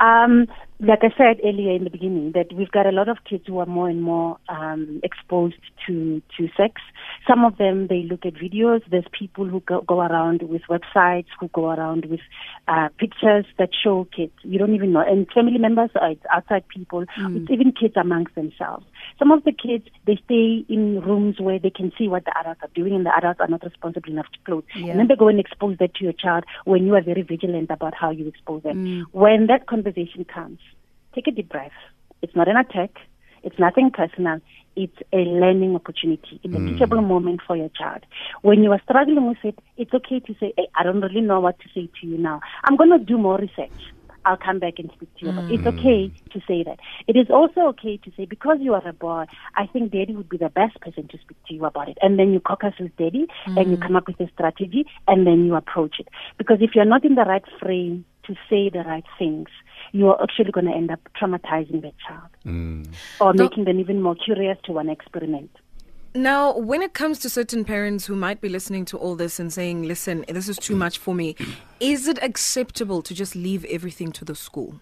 Um, 0.00 0.48
like 0.80 1.02
I 1.02 1.10
said 1.16 1.40
earlier 1.44 1.72
in 1.72 1.84
the 1.84 1.90
beginning, 1.90 2.32
that 2.32 2.52
we've 2.52 2.70
got 2.70 2.86
a 2.86 2.92
lot 2.92 3.08
of 3.08 3.18
kids 3.24 3.44
who 3.46 3.58
are 3.58 3.66
more 3.66 3.88
and 3.88 4.02
more 4.02 4.36
um, 4.48 5.00
exposed 5.04 5.62
to 5.86 6.20
to 6.36 6.48
sex. 6.56 6.82
Some 7.28 7.44
of 7.44 7.58
them 7.58 7.88
they 7.88 8.02
look 8.02 8.24
at 8.24 8.34
videos. 8.34 8.82
There's 8.90 9.06
people 9.18 9.46
who 9.46 9.60
go, 9.60 9.80
go 9.80 10.00
around 10.00 10.42
with 10.42 10.62
websites, 10.70 11.26
who 11.40 11.48
go 11.48 11.70
around 11.70 12.06
with 12.06 12.20
uh, 12.68 12.88
pictures 12.98 13.44
that 13.58 13.70
show 13.82 14.06
kids. 14.16 14.32
You 14.42 14.58
don't 14.58 14.74
even 14.74 14.92
know, 14.92 15.00
and 15.00 15.26
family 15.32 15.58
members, 15.58 15.90
uh, 15.96 16.06
it's 16.10 16.24
outside 16.32 16.68
people, 16.68 17.04
it's 17.36 17.50
even 17.50 17.72
kids 17.72 17.94
amongst 17.96 18.34
themselves. 18.34 18.86
Some 19.18 19.32
of 19.32 19.44
the 19.44 19.52
kids 19.52 19.86
they 20.06 20.18
stay 20.24 20.64
in 20.68 21.00
rooms 21.00 21.40
where 21.40 21.58
they 21.58 21.70
can 21.70 21.92
see 21.98 22.06
what 22.08 22.24
the 22.24 22.38
adults 22.38 22.60
are 22.62 22.70
doing, 22.74 22.94
and 22.94 23.04
the 23.06 23.16
adults 23.16 23.40
are 23.40 23.48
not 23.48 23.64
responsible 23.64 24.10
enough 24.10 24.26
to 24.32 24.38
close. 24.44 24.64
And 24.90 25.00
then 25.00 25.08
they 25.08 25.16
go 25.16 25.28
and 25.28 25.40
expose 25.40 25.78
that 25.78 25.94
to 25.96 26.04
your 26.04 26.12
child 26.12 26.44
when 26.64 26.86
you 26.86 26.94
are 26.94 27.02
very 27.02 27.22
vigilant 27.22 27.70
about 27.70 27.94
how 27.94 28.10
you 28.10 28.28
expose 28.28 28.62
them. 28.62 28.76
When 29.12 29.46
that 29.48 29.66
conversation 29.66 30.24
comes, 30.24 30.58
take 31.14 31.26
a 31.26 31.30
deep 31.32 31.48
breath. 31.48 31.72
It's 32.22 32.36
not 32.36 32.48
an 32.48 32.56
attack. 32.56 32.90
It's 33.42 33.58
nothing 33.58 33.90
personal. 33.90 34.40
It's 34.76 34.96
a 35.12 35.16
learning 35.16 35.74
opportunity. 35.74 36.40
It's 36.42 36.54
a 36.54 36.58
hmm. 36.58 36.68
teachable 36.68 37.00
moment 37.00 37.40
for 37.46 37.56
your 37.56 37.70
child. 37.70 38.04
When 38.42 38.62
you 38.62 38.72
are 38.72 38.80
struggling 38.84 39.26
with 39.26 39.38
it, 39.42 39.58
it's 39.76 39.94
okay 39.94 40.20
to 40.20 40.34
say, 40.38 40.52
hey, 40.56 40.68
I 40.78 40.82
don't 40.82 41.00
really 41.00 41.22
know 41.22 41.40
what 41.40 41.58
to 41.60 41.68
say 41.74 41.88
to 42.00 42.06
you 42.06 42.18
now. 42.18 42.40
I'm 42.64 42.76
going 42.76 42.90
to 42.90 42.98
do 42.98 43.16
more 43.16 43.38
research. 43.38 43.72
I'll 44.26 44.36
come 44.36 44.58
back 44.58 44.74
and 44.78 44.90
speak 44.94 45.14
to 45.18 45.26
you. 45.26 45.30
about 45.30 45.44
it. 45.44 45.54
It's 45.54 45.62
hmm. 45.62 45.78
okay 45.78 46.12
to 46.32 46.40
say 46.48 46.64
that. 46.64 46.78
It 47.06 47.16
is 47.16 47.30
also 47.30 47.60
okay 47.68 47.96
to 47.98 48.12
say, 48.16 48.24
because 48.26 48.58
you 48.60 48.74
are 48.74 48.86
a 48.86 48.92
boy, 48.92 49.24
I 49.54 49.66
think 49.72 49.92
daddy 49.92 50.14
would 50.14 50.28
be 50.28 50.36
the 50.36 50.48
best 50.48 50.80
person 50.80 51.08
to 51.08 51.18
speak 51.18 51.38
to 51.46 51.54
you 51.54 51.64
about 51.64 51.88
it. 51.88 51.96
And 52.02 52.18
then 52.18 52.32
you 52.32 52.40
caucus 52.40 52.74
with 52.78 52.94
daddy 52.96 53.28
and 53.46 53.70
you 53.70 53.76
hmm. 53.76 53.82
come 53.82 53.96
up 53.96 54.08
with 54.08 54.20
a 54.20 54.30
strategy 54.32 54.84
and 55.06 55.26
then 55.26 55.46
you 55.46 55.54
approach 55.54 56.00
it. 56.00 56.08
Because 56.38 56.58
if 56.60 56.74
you're 56.74 56.84
not 56.84 57.04
in 57.04 57.14
the 57.14 57.22
right 57.22 57.44
frame 57.60 58.04
to 58.26 58.34
say 58.50 58.68
the 58.68 58.82
right 58.84 59.04
things, 59.18 59.48
you 59.96 60.08
are 60.08 60.22
actually 60.22 60.52
going 60.52 60.66
to 60.66 60.72
end 60.72 60.90
up 60.90 61.00
traumatizing 61.20 61.80
that 61.82 61.94
child 62.06 62.28
mm. 62.44 62.86
or 63.20 63.32
making 63.32 63.64
them 63.64 63.80
even 63.80 64.02
more 64.02 64.14
curious 64.14 64.58
to 64.64 64.72
want 64.72 64.88
to 64.88 64.92
experiment. 64.92 65.50
Now, 66.14 66.56
when 66.56 66.82
it 66.82 66.94
comes 66.94 67.18
to 67.20 67.30
certain 67.30 67.64
parents 67.64 68.06
who 68.06 68.16
might 68.16 68.40
be 68.40 68.48
listening 68.48 68.84
to 68.86 68.98
all 68.98 69.16
this 69.16 69.38
and 69.38 69.52
saying, 69.52 69.82
listen, 69.82 70.24
this 70.28 70.48
is 70.48 70.56
too 70.56 70.76
much 70.76 70.98
for 70.98 71.14
me, 71.14 71.36
is 71.80 72.08
it 72.08 72.18
acceptable 72.22 73.02
to 73.02 73.14
just 73.14 73.34
leave 73.34 73.64
everything 73.66 74.12
to 74.12 74.24
the 74.24 74.34
school? 74.34 74.80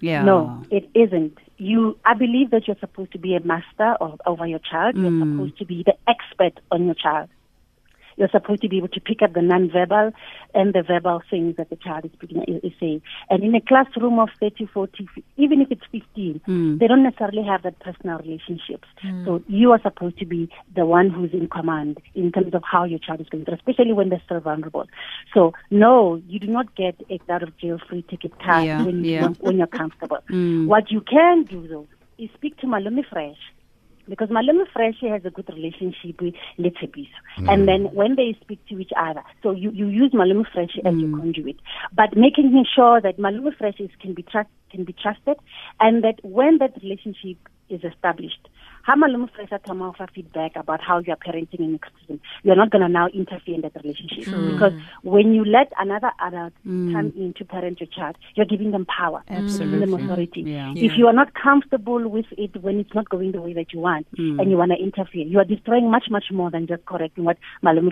Yeah. 0.00 0.22
No, 0.22 0.62
it 0.70 0.88
isn't. 0.94 1.38
You, 1.56 1.98
I 2.04 2.14
believe 2.14 2.50
that 2.50 2.66
you're 2.66 2.76
supposed 2.78 3.12
to 3.12 3.18
be 3.18 3.36
a 3.36 3.40
master 3.40 3.96
of, 4.00 4.20
over 4.26 4.46
your 4.46 4.58
child. 4.58 4.96
You're 4.96 5.10
mm. 5.10 5.32
supposed 5.32 5.58
to 5.58 5.64
be 5.64 5.84
the 5.84 5.94
expert 6.08 6.60
on 6.70 6.86
your 6.86 6.94
child. 6.94 7.28
You're 8.16 8.28
supposed 8.28 8.62
to 8.62 8.68
be 8.68 8.78
able 8.78 8.88
to 8.88 9.00
pick 9.00 9.22
up 9.22 9.32
the 9.34 9.42
non-verbal 9.42 10.12
and 10.54 10.72
the 10.72 10.82
verbal 10.82 11.22
things 11.28 11.56
that 11.56 11.70
the 11.70 11.76
child 11.76 12.04
is, 12.04 12.12
speaking, 12.12 12.42
is, 12.62 12.72
saying. 12.78 13.02
And 13.30 13.42
in 13.42 13.54
a 13.54 13.60
classroom 13.60 14.18
of 14.18 14.28
30, 14.40 14.66
40, 14.66 15.08
even 15.36 15.60
if 15.60 15.70
it's 15.70 15.82
15, 15.90 16.40
hmm. 16.44 16.78
they 16.78 16.86
don't 16.86 17.02
necessarily 17.02 17.42
have 17.42 17.62
that 17.62 17.78
personal 17.80 18.18
relationships. 18.18 18.88
Hmm. 19.02 19.24
So 19.24 19.42
you 19.48 19.72
are 19.72 19.80
supposed 19.82 20.18
to 20.18 20.26
be 20.26 20.48
the 20.74 20.86
one 20.86 21.10
who's 21.10 21.32
in 21.32 21.48
command 21.48 21.98
in 22.14 22.30
terms 22.32 22.54
of 22.54 22.62
how 22.70 22.84
your 22.84 22.98
child 23.00 23.20
is 23.20 23.28
going 23.28 23.44
through, 23.44 23.54
especially 23.54 23.92
when 23.92 24.08
they're 24.08 24.22
still 24.24 24.40
vulnerable. 24.40 24.86
So 25.32 25.52
no, 25.70 26.22
you 26.28 26.38
do 26.38 26.46
not 26.46 26.74
get 26.74 27.00
a 27.10 27.18
out 27.28 27.42
of 27.42 27.56
jail 27.58 27.78
free 27.88 28.02
ticket 28.08 28.38
card 28.38 28.64
Yeah, 28.64 28.84
when, 28.84 29.04
yeah. 29.04 29.28
when 29.40 29.56
you're 29.58 29.66
comfortable. 29.66 30.18
Hmm. 30.28 30.66
What 30.66 30.90
you 30.90 31.00
can 31.00 31.44
do 31.44 31.66
though 31.66 31.86
is 32.18 32.30
speak 32.34 32.56
to 32.58 32.66
Malumi 32.66 33.04
Fresh 33.08 33.38
because 34.08 34.28
Malumi 34.28 34.64
Fresh 34.72 35.00
has 35.02 35.24
a 35.24 35.30
good 35.30 35.48
relationship 35.48 36.20
with 36.20 36.34
Letsepiso. 36.58 37.08
Mm. 37.38 37.52
And 37.52 37.68
then 37.68 37.94
when 37.94 38.16
they 38.16 38.36
speak 38.42 38.64
to 38.68 38.78
each 38.78 38.92
other, 38.96 39.22
so 39.42 39.50
you, 39.52 39.70
you 39.70 39.88
use 39.88 40.12
Malumi 40.12 40.44
Fresh 40.52 40.76
as 40.84 40.94
your 40.94 41.08
mm. 41.08 41.20
conduit, 41.20 41.56
but 41.94 42.16
making 42.16 42.64
sure 42.74 43.00
that 43.00 43.18
Malumi 43.18 43.56
Fresh 43.56 43.80
is, 43.80 43.90
can 44.00 44.14
be 44.14 44.22
trust, 44.22 44.48
can 44.70 44.84
be 44.84 44.92
trusted, 44.92 45.36
and 45.80 46.04
that 46.04 46.18
when 46.22 46.58
that 46.58 46.74
relationship 46.82 47.38
is 47.68 47.82
established, 47.84 48.48
how 48.84 48.94
Malumi 48.96 49.30
Fresh 49.34 49.48
can 49.64 49.80
offer 49.80 50.06
feedback 50.14 50.56
about 50.56 50.80
how 50.82 50.98
you 50.98 51.12
are 51.12 51.16
parenting 51.16 51.60
in 51.60 51.74
extreme. 51.76 52.20
You're 52.42 52.56
not 52.56 52.70
going 52.70 52.82
to 52.82 52.88
now 52.88 53.08
interfere 53.08 53.54
in 53.54 53.62
that 53.62 53.74
relationship 53.82 54.26
because 54.26 54.72
when 55.02 55.32
you 55.32 55.44
let 55.44 55.72
another 55.78 56.12
adult 56.20 56.52
mm. 56.66 56.92
come 56.92 57.12
in 57.16 57.32
to 57.38 57.44
parent 57.46 57.80
your 57.80 57.88
child, 57.88 58.16
you're 58.34 58.46
giving 58.46 58.72
them 58.72 58.84
power, 58.84 59.22
you're 59.30 59.40
giving 59.40 59.80
them 59.80 59.94
authority. 59.94 60.42
Yeah. 60.42 60.74
If 60.76 60.98
you 60.98 61.06
are 61.06 61.14
not 61.14 61.32
comfortable 61.32 62.06
with 62.08 62.26
it 62.36 62.62
when 62.62 62.78
it's 62.78 62.94
not 62.94 63.08
going 63.08 63.32
the 63.32 63.40
way 63.40 63.54
that 63.54 63.72
you 63.72 63.80
want 63.80 64.06
mm. 64.16 64.38
and 64.38 64.50
you 64.50 64.58
want 64.58 64.72
to 64.72 64.76
interfere, 64.76 65.24
you 65.24 65.38
are 65.38 65.44
destroying 65.44 65.90
much, 65.90 66.10
much 66.10 66.26
more 66.30 66.50
than 66.50 66.66
just 66.66 66.84
correcting 66.84 67.24
what 67.24 67.38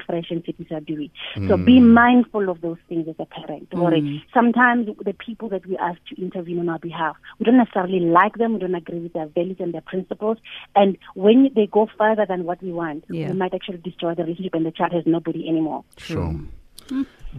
Fresh 0.07 0.31
and 0.31 0.44
cities 0.44 0.66
are 0.70 0.81
doing. 0.81 1.11
So 1.48 1.57
be 1.57 1.78
mm. 1.81 1.92
mindful 1.92 2.50
of 2.50 2.61
those 2.61 2.78
things 2.88 3.09
as 3.09 3.14
a 3.18 3.24
parent. 3.24 3.70
Don't 3.70 3.81
worry. 3.81 4.24
Sometimes 4.35 4.88
the 5.02 5.14
people 5.14 5.48
that 5.48 5.64
we 5.64 5.78
ask 5.78 5.98
to 6.09 6.20
intervene 6.20 6.59
on 6.59 6.68
our 6.68 6.78
behalf, 6.78 7.16
we 7.38 7.44
don't 7.44 7.57
necessarily 7.57 8.00
like 8.00 8.37
them, 8.37 8.55
we 8.55 8.59
don't 8.61 8.74
agree 8.74 8.98
with 8.98 9.14
their 9.14 9.26
values 9.26 9.57
and 9.59 9.72
their 9.72 9.81
principles. 9.81 10.38
And 10.74 10.82
when 11.14 11.51
they 11.57 11.66
go 11.66 11.88
further 11.99 12.25
than 12.27 12.40
what 12.45 12.62
we 12.62 12.73
want, 12.73 13.05
Yeah. 13.09 13.31
we 13.31 13.37
might 13.42 13.55
actually 13.55 13.79
destroy 13.79 14.14
the 14.14 14.23
relationship 14.25 14.55
and 14.55 14.64
the 14.66 14.71
child 14.71 14.92
has 14.92 15.05
nobody 15.07 15.49
anymore. 15.49 15.85
Sure. 15.97 16.35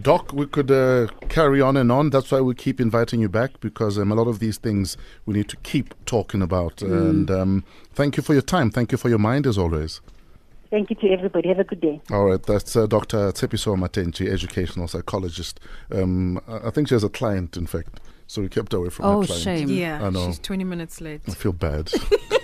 Doc, 0.00 0.32
we 0.32 0.46
could 0.46 0.70
uh, 0.70 1.06
carry 1.28 1.60
on 1.60 1.76
and 1.76 1.92
on. 1.92 2.10
That's 2.10 2.30
why 2.32 2.40
we 2.40 2.54
keep 2.54 2.80
inviting 2.80 3.20
you 3.20 3.28
back 3.28 3.60
because 3.60 3.98
um, 3.98 4.10
a 4.10 4.14
lot 4.14 4.26
of 4.26 4.38
these 4.40 4.58
things 4.58 4.96
we 5.26 5.34
need 5.34 5.48
to 5.50 5.56
keep 5.58 5.94
talking 6.06 6.42
about. 6.42 6.82
And 6.82 7.30
um, 7.30 7.64
thank 7.92 8.16
you 8.16 8.22
for 8.22 8.32
your 8.32 8.42
time. 8.42 8.70
Thank 8.70 8.90
you 8.90 8.98
for 8.98 9.08
your 9.08 9.18
mind 9.20 9.46
as 9.46 9.56
always. 9.56 10.00
Thank 10.70 10.90
you 10.90 10.96
to 10.96 11.08
everybody. 11.10 11.48
Have 11.50 11.60
a 11.60 11.64
good 11.64 11.80
day. 11.80 12.00
All 12.10 12.24
right, 12.24 12.42
that's 12.42 12.74
uh, 12.74 12.86
Dr. 12.86 13.30
Tshepiso 13.30 13.76
Matentjie, 13.76 14.28
educational 14.28 14.88
psychologist. 14.88 15.60
Um, 15.92 16.40
I 16.48 16.68
I 16.68 16.70
think 16.70 16.88
she 16.88 16.94
has 16.96 17.04
a 17.04 17.08
client, 17.08 17.56
in 17.56 17.66
fact, 17.66 18.00
so 18.26 18.42
we 18.42 18.48
kept 18.48 18.72
away 18.74 18.88
from 18.88 19.04
Oh, 19.04 19.20
her 19.20 19.26
client. 19.26 19.44
shame. 19.44 19.68
Yeah, 19.68 20.04
I 20.04 20.10
know. 20.10 20.26
she's 20.26 20.40
20 20.40 20.64
minutes 20.64 21.00
late. 21.00 21.20
I 21.28 21.32
feel 21.32 21.52
bad. 21.52 21.92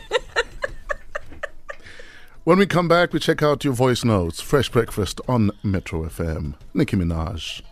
when 2.44 2.58
we 2.58 2.66
come 2.66 2.88
back, 2.88 3.12
we 3.12 3.20
check 3.20 3.42
out 3.42 3.64
your 3.64 3.74
voice 3.74 4.04
notes. 4.04 4.40
Fresh 4.40 4.70
breakfast 4.70 5.20
on 5.28 5.50
Metro 5.62 6.04
FM. 6.04 6.54
Nicki 6.74 6.96
Minaj. 6.96 7.62